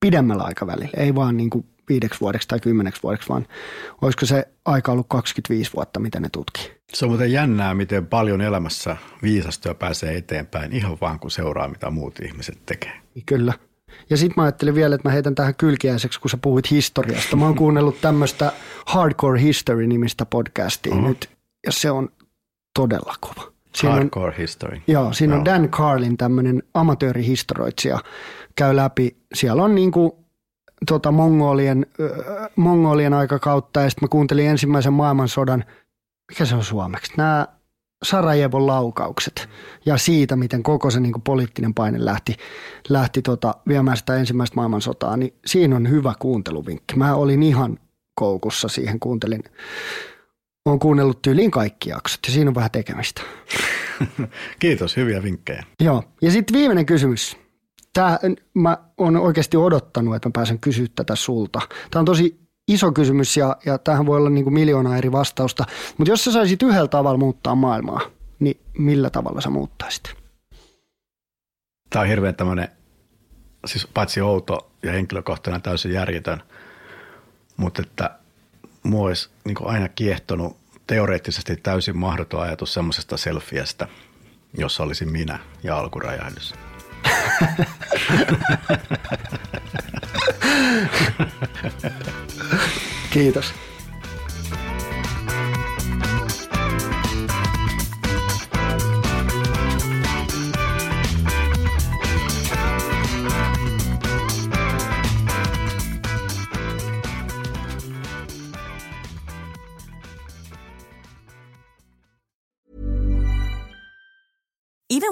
[0.00, 0.90] pidemmällä aikavälillä.
[0.96, 3.46] Ei vaan niin kuin viideksi vuodeksi tai kymmeneksi vuodeksi, vaan
[4.02, 6.72] olisiko se aika ollut 25 vuotta, mitä ne tutkii.
[6.92, 11.90] Se on muuten jännää, miten paljon elämässä viisastoja pääsee eteenpäin ihan vaan kun seuraa, mitä
[11.90, 12.92] muut ihmiset tekee.
[13.26, 13.52] Kyllä.
[14.10, 17.36] Ja sitten mä ajattelin vielä, että mä heitän tähän kylkiäiseksi, kun sä puhuit historiasta.
[17.36, 18.52] Mä oon kuunnellut tämmöistä
[18.86, 21.08] Hardcore History-nimistä podcastia mm-hmm.
[21.08, 21.30] nyt,
[21.66, 22.08] ja se on
[22.74, 23.52] todella kova.
[23.74, 24.80] Siinä Hardcore on, History.
[24.86, 25.38] Joo, siinä no.
[25.38, 27.98] on Dan Carlin, tämmöinen amatöörihistoroitsija,
[28.56, 29.16] käy läpi.
[29.34, 30.21] Siellä on niinku
[30.86, 35.64] tota mongolien, äh, mongolien aikakautta ja sitten mä kuuntelin ensimmäisen maailmansodan,
[36.30, 37.46] mikä se on suomeksi, nämä
[38.02, 39.48] Sarajevon laukaukset
[39.86, 42.36] ja siitä, miten koko se niin poliittinen paine lähti,
[42.88, 46.96] lähti tota, viemään sitä ensimmäistä maailmansotaa, niin siinä on hyvä kuunteluvinkki.
[46.96, 47.78] Mä olin ihan
[48.14, 49.44] koukussa siihen, kuuntelin,
[50.64, 53.22] olen kuunnellut tyyliin kaikki jaksot ja siinä on vähän tekemistä.
[54.58, 55.64] Kiitos, hyviä vinkkejä.
[55.80, 57.41] Joo, ja sitten viimeinen kysymys
[57.92, 58.18] tämä,
[58.54, 61.60] mä oon oikeasti odottanut, että mä pääsen kysyä tätä sulta.
[61.90, 65.64] Tämä on tosi iso kysymys ja, ja tähän voi olla niin kuin miljoona eri vastausta.
[65.98, 68.00] Mutta jos sä saisit yhdellä tavalla muuttaa maailmaa,
[68.38, 70.02] niin millä tavalla sä muuttaisit?
[71.90, 72.68] Tämä on hirveän tämmöinen,
[73.66, 76.42] siis paitsi outo ja henkilökohtainen täysin järjetön,
[77.56, 78.10] mutta että
[78.82, 83.88] mua olisi niin aina kiehtonut teoreettisesti täysin mahdoton ajatus semmoisesta selfiestä,
[84.58, 86.54] jossa olisin minä ja alkurajahdys.
[93.10, 93.54] Kiitos.